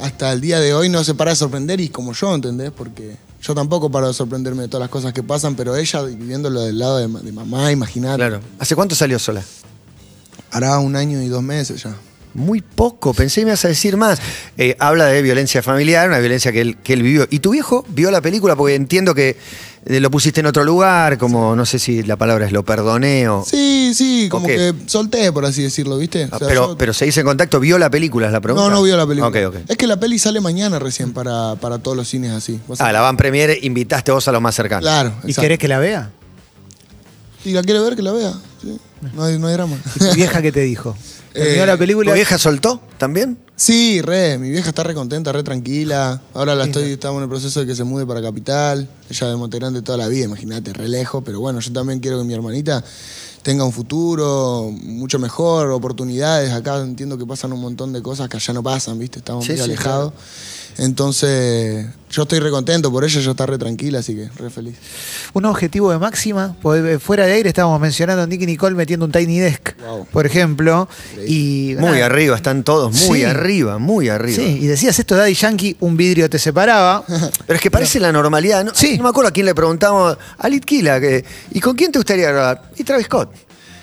hasta 0.00 0.32
el 0.32 0.40
día 0.42 0.60
de 0.60 0.72
hoy 0.74 0.88
no 0.90 1.02
se 1.04 1.14
para 1.14 1.30
de 1.30 1.36
sorprender 1.36 1.80
y 1.80 1.88
como 1.88 2.12
yo, 2.12 2.34
¿entendés? 2.34 2.70
Porque 2.70 3.16
yo 3.42 3.54
tampoco 3.54 3.90
paro 3.90 4.08
de 4.08 4.14
sorprenderme 4.14 4.62
de 4.64 4.68
todas 4.68 4.82
las 4.82 4.90
cosas 4.90 5.12
que 5.14 5.22
pasan, 5.22 5.54
pero 5.56 5.74
ella 5.74 6.02
viviéndolo 6.02 6.60
del 6.60 6.78
lado 6.78 6.98
de, 6.98 7.08
de 7.22 7.32
mamá, 7.32 7.72
imaginar. 7.72 8.16
claro. 8.16 8.40
¿Hace 8.58 8.74
cuánto 8.76 8.94
salió 8.94 9.18
sola? 9.18 9.42
Hará 10.50 10.78
un 10.78 10.96
año 10.96 11.20
y 11.22 11.28
dos 11.28 11.42
meses 11.42 11.82
ya. 11.84 11.94
Muy 12.32 12.60
poco, 12.60 13.12
pensé 13.12 13.40
que 13.40 13.46
me 13.46 13.50
ibas 13.50 13.64
a 13.64 13.68
decir 13.68 13.96
más. 13.96 14.20
Eh, 14.56 14.76
habla 14.78 15.06
de 15.06 15.20
violencia 15.20 15.62
familiar, 15.64 16.08
una 16.08 16.20
violencia 16.20 16.52
que 16.52 16.60
él, 16.60 16.76
que 16.76 16.92
él 16.92 17.02
vivió. 17.02 17.26
¿Y 17.28 17.40
tu 17.40 17.50
viejo 17.50 17.84
vio 17.88 18.10
la 18.12 18.20
película? 18.20 18.54
Porque 18.54 18.76
entiendo 18.76 19.16
que 19.16 19.36
eh, 19.86 19.98
lo 19.98 20.12
pusiste 20.12 20.38
en 20.38 20.46
otro 20.46 20.62
lugar, 20.62 21.18
como 21.18 21.56
no 21.56 21.66
sé 21.66 21.80
si 21.80 22.04
la 22.04 22.14
palabra 22.16 22.46
es 22.46 22.52
lo 22.52 22.64
perdoné 22.64 23.28
o... 23.28 23.44
Sí, 23.44 23.92
sí, 23.96 24.28
como 24.30 24.46
que 24.46 24.72
solté, 24.86 25.32
por 25.32 25.44
así 25.44 25.62
decirlo, 25.64 25.98
¿viste? 25.98 26.28
Ah, 26.30 26.36
O 26.36 26.38
sea, 26.38 26.46
pero, 26.46 26.68
yo- 26.68 26.78
pero 26.78 26.92
seguís 26.92 27.16
en 27.16 27.24
contacto, 27.26 27.58
¿vio 27.58 27.78
la 27.78 27.90
película? 27.90 28.28
Es 28.28 28.32
la 28.32 28.40
pregunta. 28.40 28.68
no, 28.68 28.76
no 28.76 28.82
vio 28.84 28.96
la 28.96 29.08
película. 29.08 29.28
Ok, 29.48 29.52
ok. 29.56 29.62
Es 29.68 29.76
que 29.76 29.88
la 29.88 29.98
peli 29.98 30.20
sale 30.20 30.40
mañana 30.40 30.78
recién 30.78 31.12
para, 31.12 31.56
para 31.56 31.78
todos 31.80 31.96
los 31.96 32.06
cines 32.08 32.30
así. 32.30 32.60
Ah, 32.78 32.92
la 32.92 33.00
van 33.00 33.16
premier, 33.16 33.58
invitaste 33.62 34.12
vos 34.12 34.28
a 34.28 34.32
los 34.32 34.40
más 34.40 34.54
cercanos. 34.54 34.82
Claro. 34.84 35.08
¿Y 35.24 35.30
exacto. 35.30 35.40
querés 35.42 35.58
que 35.58 35.66
la 35.66 35.80
vea? 35.80 36.10
Si 37.42 37.52
la 37.52 37.62
quiere 37.62 37.80
ver, 37.80 37.96
que 37.96 38.02
la 38.02 38.12
vea. 38.12 38.34
sí. 38.62 38.78
No, 39.14 39.24
hay, 39.24 39.38
no 39.38 39.46
hay 39.46 39.54
drama. 39.54 39.78
¿Y 39.96 39.98
tu 39.98 40.14
vieja 40.14 40.42
qué 40.42 40.52
te 40.52 40.60
dijo? 40.60 40.94
Terminó 41.32 41.62
Eh, 41.62 41.66
la 41.66 41.72
¿Tu 41.74 41.78
película. 41.78 42.12
vieja 42.12 42.36
soltó 42.38 42.80
también? 42.98 43.38
Sí, 43.56 44.02
re, 44.02 44.36
mi 44.36 44.50
vieja 44.50 44.68
está 44.70 44.82
re 44.82 44.94
contenta, 44.94 45.32
re 45.32 45.42
tranquila. 45.42 46.20
Ahora 46.34 46.54
la 46.54 46.64
estoy, 46.64 46.92
estamos 46.92 47.18
en 47.18 47.22
el 47.24 47.28
proceso 47.30 47.60
de 47.60 47.66
que 47.66 47.74
se 47.74 47.84
mude 47.84 48.04
para 48.04 48.20
Capital. 48.20 48.88
Ella 49.08 49.26
de 49.28 49.36
Montegrande 49.36 49.80
toda 49.82 49.96
la 49.96 50.08
vida, 50.08 50.24
imagínate, 50.26 50.72
re 50.72 50.88
lejos. 50.88 51.22
Pero 51.24 51.40
bueno, 51.40 51.60
yo 51.60 51.72
también 51.72 52.00
quiero 52.00 52.18
que 52.18 52.24
mi 52.24 52.34
hermanita 52.34 52.82
tenga 53.42 53.64
un 53.64 53.72
futuro 53.72 54.70
mucho 54.82 55.18
mejor, 55.18 55.70
oportunidades. 55.70 56.52
Acá 56.52 56.78
entiendo 56.80 57.16
que 57.16 57.24
pasan 57.26 57.52
un 57.54 57.60
montón 57.60 57.92
de 57.92 58.02
cosas 58.02 58.28
que 58.28 58.36
allá 58.36 58.52
no 58.54 58.62
pasan, 58.62 58.98
¿viste? 58.98 59.20
Estamos 59.20 59.44
Sí, 59.46 59.52
muy 59.52 59.58
sí, 59.58 59.64
alejados. 59.64 60.12
Entonces, 60.78 61.86
yo 62.10 62.22
estoy 62.22 62.38
re 62.40 62.50
contento 62.50 62.90
por 62.90 63.04
ella, 63.04 63.20
ella 63.20 63.30
está 63.30 63.46
re 63.46 63.58
tranquila, 63.58 64.00
así 64.00 64.14
que 64.14 64.28
re 64.36 64.50
feliz. 64.50 64.74
Un 65.32 65.44
objetivo 65.44 65.90
de 65.92 65.98
máxima. 65.98 66.56
porque 66.60 66.98
Fuera 66.98 67.26
de 67.26 67.32
aire 67.32 67.48
estábamos 67.48 67.80
mencionando 67.80 68.22
a 68.22 68.26
Nicky 68.26 68.46
Nicole 68.46 68.74
metiendo 68.74 69.06
un 69.06 69.12
Tiny 69.12 69.38
Desk, 69.38 69.70
Wow. 69.80 70.06
por 70.12 70.26
ejemplo. 70.26 70.88
Y, 71.26 71.74
Muy 71.78 71.92
nada, 71.92 72.06
arriba, 72.06 72.36
están 72.36 72.64
todos 72.64 72.92
muy 73.08 73.20
Sí. 73.20 73.24
arriba, 73.24 73.78
muy 73.78 74.08
arriba. 74.08 74.36
Sí, 74.42 74.58
y 74.62 74.66
decías 74.66 74.98
esto 74.98 75.16
Daddy 75.16 75.34
Yankee, 75.34 75.76
un 75.80 75.96
vidrio 75.96 76.28
te 76.28 76.38
separaba. 76.38 77.04
Pero 77.46 77.56
es 77.56 77.60
que 77.62 77.70
parece 77.70 78.00
la 78.00 78.12
normalidad. 78.12 78.64
¿no? 78.64 78.72
Sí. 78.74 78.96
No 78.96 79.04
me 79.04 79.08
acuerdo 79.10 79.28
a 79.28 79.32
quién 79.32 79.46
le 79.46 79.54
preguntamos, 79.54 80.16
a 80.38 80.48
Litquila, 80.48 81.00
que, 81.00 81.24
¿y 81.52 81.60
con 81.60 81.76
quién 81.76 81.92
te 81.92 81.98
gustaría 81.98 82.28
grabar? 82.30 82.70
Y 82.76 82.84
Travis 82.84 83.06
Scott. 83.06 83.32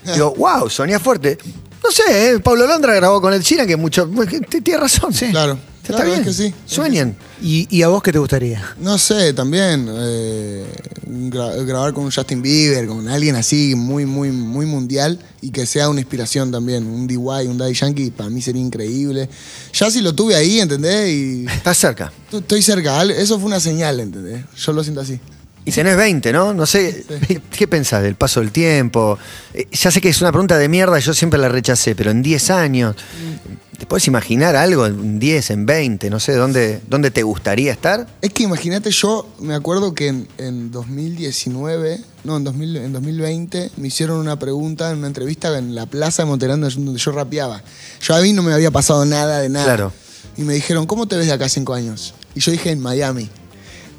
Digo, 0.13 0.33
wow, 0.37 0.69
sonía 0.69 0.99
fuerte. 0.99 1.37
No 1.83 1.91
sé, 1.91 2.03
¿eh? 2.31 2.39
Pablo 2.39 2.65
Londra 2.65 2.93
grabó 2.95 3.21
con 3.21 3.33
el 3.33 3.41
China, 3.43 3.65
que 3.65 3.75
mucho. 3.77 4.09
que 4.27 4.39
t- 4.41 4.61
Tiene 4.61 4.79
razón. 4.81 5.13
Sí. 5.13 5.29
Claro, 5.29 5.57
Está 5.91 6.03
claro, 6.03 6.09
bien. 6.09 6.21
es 6.21 6.27
que 6.37 6.43
sí. 6.43 6.53
Sueñen. 6.65 7.15
¿Y, 7.41 7.67
y 7.75 7.81
a 7.81 7.87
vos 7.87 8.01
qué 8.03 8.11
te 8.11 8.19
gustaría? 8.19 8.63
No 8.79 8.97
sé, 8.97 9.33
también 9.33 9.87
eh, 9.89 10.65
gra- 11.29 11.65
grabar 11.65 11.93
con 11.93 12.05
un 12.05 12.11
Justin 12.11 12.41
Bieber, 12.41 12.87
con 12.87 13.07
alguien 13.07 13.35
así 13.35 13.73
muy, 13.75 14.05
muy, 14.05 14.31
muy 14.31 14.65
mundial 14.65 15.19
y 15.41 15.51
que 15.51 15.65
sea 15.65 15.89
una 15.89 15.99
inspiración 16.01 16.51
también. 16.51 16.85
Un 16.87 17.07
DY, 17.07 17.17
un 17.47 17.57
Daddy 17.57 17.73
Yankee, 17.73 18.11
para 18.11 18.29
mí 18.29 18.41
sería 18.41 18.61
increíble. 18.61 19.29
Ya 19.73 19.89
si 19.91 20.01
lo 20.01 20.13
tuve 20.13 20.35
ahí, 20.35 20.59
¿entendés? 20.59 21.09
Y 21.09 21.45
Estás 21.47 21.77
cerca. 21.77 22.11
estoy 22.31 22.61
cerca. 22.61 23.03
Eso 23.03 23.37
fue 23.39 23.47
una 23.47 23.59
señal, 23.59 23.99
¿entendés? 23.99 24.43
Yo 24.57 24.73
lo 24.73 24.83
siento 24.83 25.01
así. 25.01 25.19
Y 25.67 25.71
tenés 25.73 25.97
20, 25.97 26.31
¿no? 26.31 26.53
No 26.53 26.65
sé, 26.65 27.03
¿qué, 27.27 27.41
qué 27.41 27.67
pensás 27.67 28.01
del 28.01 28.15
paso 28.15 28.39
del 28.39 28.51
tiempo? 28.51 29.19
Eh, 29.53 29.67
ya 29.69 29.91
sé 29.91 29.99
que 29.99 30.07
es 30.07 30.21
una 30.21 30.31
pregunta 30.31 30.57
de 30.57 30.69
mierda, 30.69 30.97
yo 30.97 31.13
siempre 31.13 31.37
la 31.37 31.49
rechacé, 31.49 31.93
pero 31.93 32.09
en 32.09 32.23
10 32.23 32.49
años, 32.51 32.95
¿te 33.77 33.85
puedes 33.85 34.07
imaginar 34.07 34.55
algo 34.55 34.85
en 34.85 35.19
10, 35.19 35.49
en 35.51 35.65
20? 35.65 36.09
No 36.09 36.21
sé, 36.21 36.35
¿dónde, 36.35 36.79
dónde 36.87 37.11
te 37.11 37.21
gustaría 37.21 37.73
estar? 37.73 38.07
Es 38.21 38.31
que 38.31 38.43
imagínate, 38.43 38.91
yo 38.91 39.27
me 39.41 39.55
acuerdo 39.55 39.93
que 39.93 40.07
en, 40.07 40.29
en 40.37 40.71
2019, 40.71 41.99
no, 42.23 42.37
en, 42.37 42.45
2000 42.45 42.77
en 42.77 42.93
2020, 42.93 43.71
me 43.75 43.89
hicieron 43.89 44.19
una 44.19 44.39
pregunta 44.39 44.89
en 44.89 44.99
una 44.99 45.07
entrevista 45.07 45.57
en 45.57 45.75
la 45.75 45.85
plaza 45.85 46.23
de 46.23 46.29
Monterrey 46.29 46.57
donde 46.57 46.97
yo 46.97 47.11
rapeaba. 47.11 47.61
Yo 47.99 48.15
a 48.15 48.21
mí 48.21 48.31
no 48.31 48.41
me 48.41 48.53
había 48.53 48.71
pasado 48.71 49.03
nada 49.03 49.41
de 49.41 49.49
nada. 49.49 49.65
Claro. 49.65 49.91
Y 50.37 50.43
me 50.43 50.53
dijeron, 50.53 50.85
¿cómo 50.85 51.09
te 51.09 51.17
ves 51.17 51.27
de 51.27 51.33
acá 51.33 51.47
a 51.47 51.49
cinco 51.49 51.73
años? 51.73 52.13
Y 52.35 52.39
yo 52.39 52.53
dije, 52.53 52.71
en 52.71 52.79
Miami. 52.79 53.29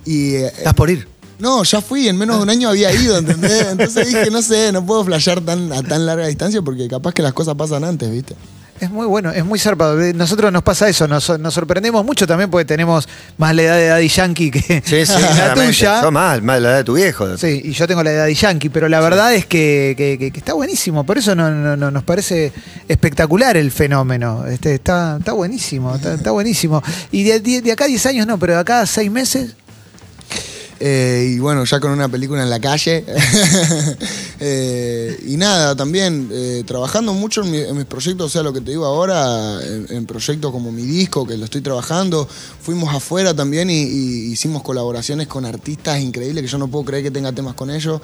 Y 0.06 0.36
eh, 0.36 0.46
Estás 0.46 0.72
por 0.72 0.88
ir. 0.88 1.17
No, 1.38 1.62
ya 1.64 1.80
fui, 1.80 2.08
en 2.08 2.16
menos 2.16 2.36
de 2.36 2.42
un 2.42 2.50
año 2.50 2.68
había 2.68 2.92
ido, 2.92 3.18
¿entendés? 3.18 3.66
Entonces 3.70 4.06
dije, 4.08 4.30
no 4.30 4.42
sé, 4.42 4.72
no 4.72 4.84
puedo 4.84 5.04
flashear 5.04 5.40
tan, 5.40 5.72
a 5.72 5.82
tan 5.82 6.04
larga 6.06 6.26
distancia 6.26 6.62
porque 6.62 6.88
capaz 6.88 7.12
que 7.14 7.22
las 7.22 7.32
cosas 7.32 7.54
pasan 7.54 7.84
antes, 7.84 8.10
¿viste? 8.10 8.34
Es 8.80 8.92
muy 8.92 9.06
bueno, 9.06 9.32
es 9.32 9.44
muy 9.44 9.58
zarpado. 9.58 10.00
Eh, 10.00 10.12
Nosotros 10.14 10.52
nos 10.52 10.62
pasa 10.62 10.88
eso, 10.88 11.08
nos, 11.08 11.36
nos 11.40 11.52
sorprendemos 11.52 12.04
mucho 12.04 12.28
también 12.28 12.48
porque 12.48 12.64
tenemos 12.64 13.08
más 13.36 13.52
la 13.56 13.62
edad 13.62 13.76
de 13.76 13.86
Daddy 13.88 14.06
Yankee 14.08 14.50
que 14.52 14.60
Sí, 14.86 15.04
sí, 15.04 15.20
la 15.36 15.52
tuya. 15.54 16.00
Sos 16.00 16.12
más, 16.12 16.40
más 16.42 16.60
la 16.62 16.68
edad 16.68 16.76
de 16.78 16.84
tu 16.84 16.94
viejo. 16.94 17.36
Sí, 17.36 17.60
y 17.64 17.72
yo 17.72 17.88
tengo 17.88 18.04
la 18.04 18.10
de 18.10 18.16
Daddy 18.18 18.34
Yankee, 18.34 18.68
pero 18.68 18.88
la 18.88 19.00
verdad 19.00 19.34
es 19.34 19.46
que, 19.46 19.94
que- 19.96 20.16
que- 20.16 20.30
que 20.30 20.38
está 20.38 20.52
buenísimo, 20.52 21.02
por 21.04 21.18
eso 21.18 21.34
no, 21.34 21.50
no- 21.50 21.76
no- 21.76 21.90
nos 21.90 22.04
parece 22.04 22.52
espectacular 22.86 23.56
el 23.56 23.72
fenómeno. 23.72 24.46
Este, 24.46 24.74
está, 24.76 25.16
está 25.18 25.32
buenísimo, 25.32 25.96
está, 25.96 26.14
está 26.14 26.30
buenísimo. 26.30 26.80
Y 27.10 27.24
de, 27.24 27.40
de- 27.40 27.62
de 27.62 27.72
acá 27.72 27.84
a 27.84 27.88
10 27.88 28.06
años 28.06 28.26
no, 28.28 28.38
pero 28.38 28.52
de 28.54 28.60
acá 28.60 28.82
a 28.82 28.86
6 28.86 29.10
meses, 29.10 29.56
Eh, 30.80 31.32
y 31.34 31.38
bueno, 31.40 31.64
ya 31.64 31.80
con 31.80 31.90
una 31.90 32.08
película 32.08 32.42
en 32.42 32.50
la 32.50 32.60
calle. 32.60 33.04
Eh, 34.40 35.18
y 35.26 35.36
nada, 35.36 35.74
también 35.74 36.28
eh, 36.30 36.62
trabajando 36.64 37.12
mucho 37.12 37.42
en, 37.42 37.50
mi- 37.50 37.58
en 37.58 37.76
mis 37.76 37.86
proyectos, 37.86 38.26
o 38.26 38.28
sea, 38.28 38.44
lo 38.44 38.52
que 38.52 38.60
te 38.60 38.70
digo 38.70 38.84
ahora, 38.86 39.58
en, 39.64 40.06
proyectos 40.06 40.52
como 40.52 40.70
mi 40.70 40.82
disco, 40.82 41.26
que 41.26 41.36
lo 41.36 41.44
estoy 41.44 41.60
trabajando. 41.60 42.28
Fuimos 42.62 42.94
afuera 42.94 43.34
también 43.34 43.68
y, 43.68 43.82
hicimos 44.30 44.62
colaboraciones 44.62 45.26
con 45.26 45.44
artistas 45.44 46.00
increíbles, 46.00 46.44
que 46.44 46.48
yo 46.48 46.58
no 46.58 46.68
puedo 46.68 46.84
creer 46.84 47.02
que 47.02 47.10
tenga 47.10 47.32
temas 47.32 47.54
con 47.54 47.68
ellos, 47.70 48.00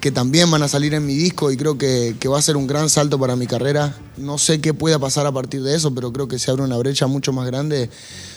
que 0.00 0.10
también 0.10 0.50
van 0.50 0.64
a 0.64 0.68
salir 0.68 0.92
en 0.94 1.06
mi 1.06 1.14
disco 1.14 1.52
y 1.52 1.56
creo 1.56 1.78
que 1.78 2.16
va 2.28 2.40
a 2.40 2.42
ser 2.42 2.56
un 2.56 2.66
gran 2.66 2.90
salto 2.90 3.16
para 3.16 3.36
mi 3.36 3.46
carrera. 3.46 3.94
No 4.18 4.38
sé 4.38 4.60
qué 4.60 4.72
pueda 4.74 4.98
pasar 4.98 5.26
a 5.26 5.32
partir 5.32 5.62
de 5.62 5.74
eso, 5.74 5.94
pero 5.94 6.12
creo 6.12 6.28
que 6.28 6.38
se 6.38 6.50
abre 6.50 6.62
una 6.62 6.76
brecha 6.76 7.06
mucho 7.06 7.32
más 7.32 7.46
grande 7.46 7.90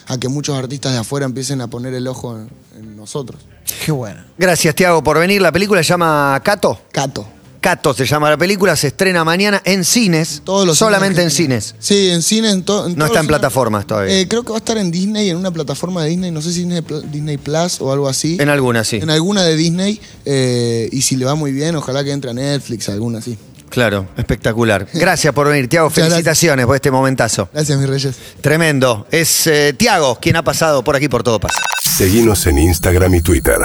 a 0.08 0.18
que 0.18 0.28
muchos 0.28 0.58
artistas 0.58 0.92
de 0.94 1.00
afuera 1.00 1.26
empiecen 1.26 1.62
a 1.62 1.68
poner 1.70 1.94
el 1.94 2.08
ojo 2.08 2.38
en- 2.38 2.50
en 2.80 2.98
nosotros. 2.98 3.42
qué 3.86 3.92
bueno. 3.92 4.22
Gracias, 4.38 4.74
Tiago, 4.76 5.04
por 5.04 5.20
venir. 5.20 5.42
La 5.42 5.52
película 5.52 5.82
se 5.84 5.90
llama 5.90 6.42
Cato. 6.44 6.80
Cato. 6.92 7.28
Cato 7.62 7.94
se 7.94 8.06
llama 8.06 8.30
la 8.30 8.38
película, 8.38 8.74
se 8.78 8.88
estrena 8.88 9.26
mañana 9.26 9.62
en 9.66 9.84
cines. 9.84 10.42
Todos 10.46 10.66
los 10.66 10.78
solamente 10.78 11.22
en 11.22 11.30
cines. 11.30 11.76
Sí, 11.78 12.10
en 12.10 12.22
cines. 12.22 12.54
En 12.54 12.64
to- 12.64 12.88
en 12.88 12.96
No 12.98 13.06
está 13.06 13.20
en 13.20 13.28
plataformas 13.28 13.86
todavía. 13.86 14.18
Eh, 14.18 14.28
creo 14.30 14.44
que 14.44 14.52
va 14.52 14.56
a 14.56 14.60
estar 14.60 14.78
en 14.78 14.90
Disney, 14.92 15.30
en 15.30 15.36
una 15.36 15.52
plataforma 15.52 16.02
de 16.04 16.10
Disney, 16.12 16.32
no 16.32 16.42
sé 16.42 16.54
si 16.54 16.60
Disney, 16.60 16.82
Pl- 16.82 17.04
Disney 17.12 17.38
Plus 17.38 17.82
o 17.82 17.92
algo 17.92 18.08
así. 18.08 18.38
En 18.40 18.48
alguna, 18.48 18.86
sí. 18.86 18.96
En 19.02 19.10
alguna 19.10 19.44
de 19.44 19.58
Disney. 19.58 20.00
eh, 20.26 20.88
y 20.92 21.02
si 21.02 21.18
le 21.18 21.26
va 21.26 21.36
muy 21.36 21.52
bien, 21.52 21.76
ojalá 21.76 22.02
que 22.04 22.12
entre 22.12 22.32
a 22.32 22.34
Netflix, 22.34 22.88
alguna 22.88 23.20
así. 23.20 23.38
Claro, 23.70 24.08
espectacular. 24.18 24.88
Gracias 24.94 25.34
por 25.34 25.48
venir, 25.48 25.68
Tiago. 25.68 25.90
Felicitaciones 25.90 26.66
por 26.66 26.76
este 26.76 26.92
momentazo. 26.92 27.50
Gracias, 27.54 27.78
mis 27.80 27.90
reyes. 27.90 28.16
Tremendo. 28.42 29.08
Es 29.12 29.48
eh, 29.48 29.74
Tiago 29.78 30.18
quien 30.20 30.36
ha 30.36 30.44
pasado 30.44 30.84
por 30.84 30.96
aquí 30.96 31.08
por 31.08 31.24
todo 31.24 31.40
pasa. 31.40 31.62
Seguinos 31.84 32.46
en 32.48 32.58
Instagram 32.58 33.16
y 33.16 33.22
Twitter. 33.22 33.58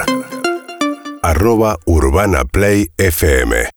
Arroba 1.22 1.78
Urbana 1.86 2.44
Play 2.44 2.90
FM. 2.98 3.64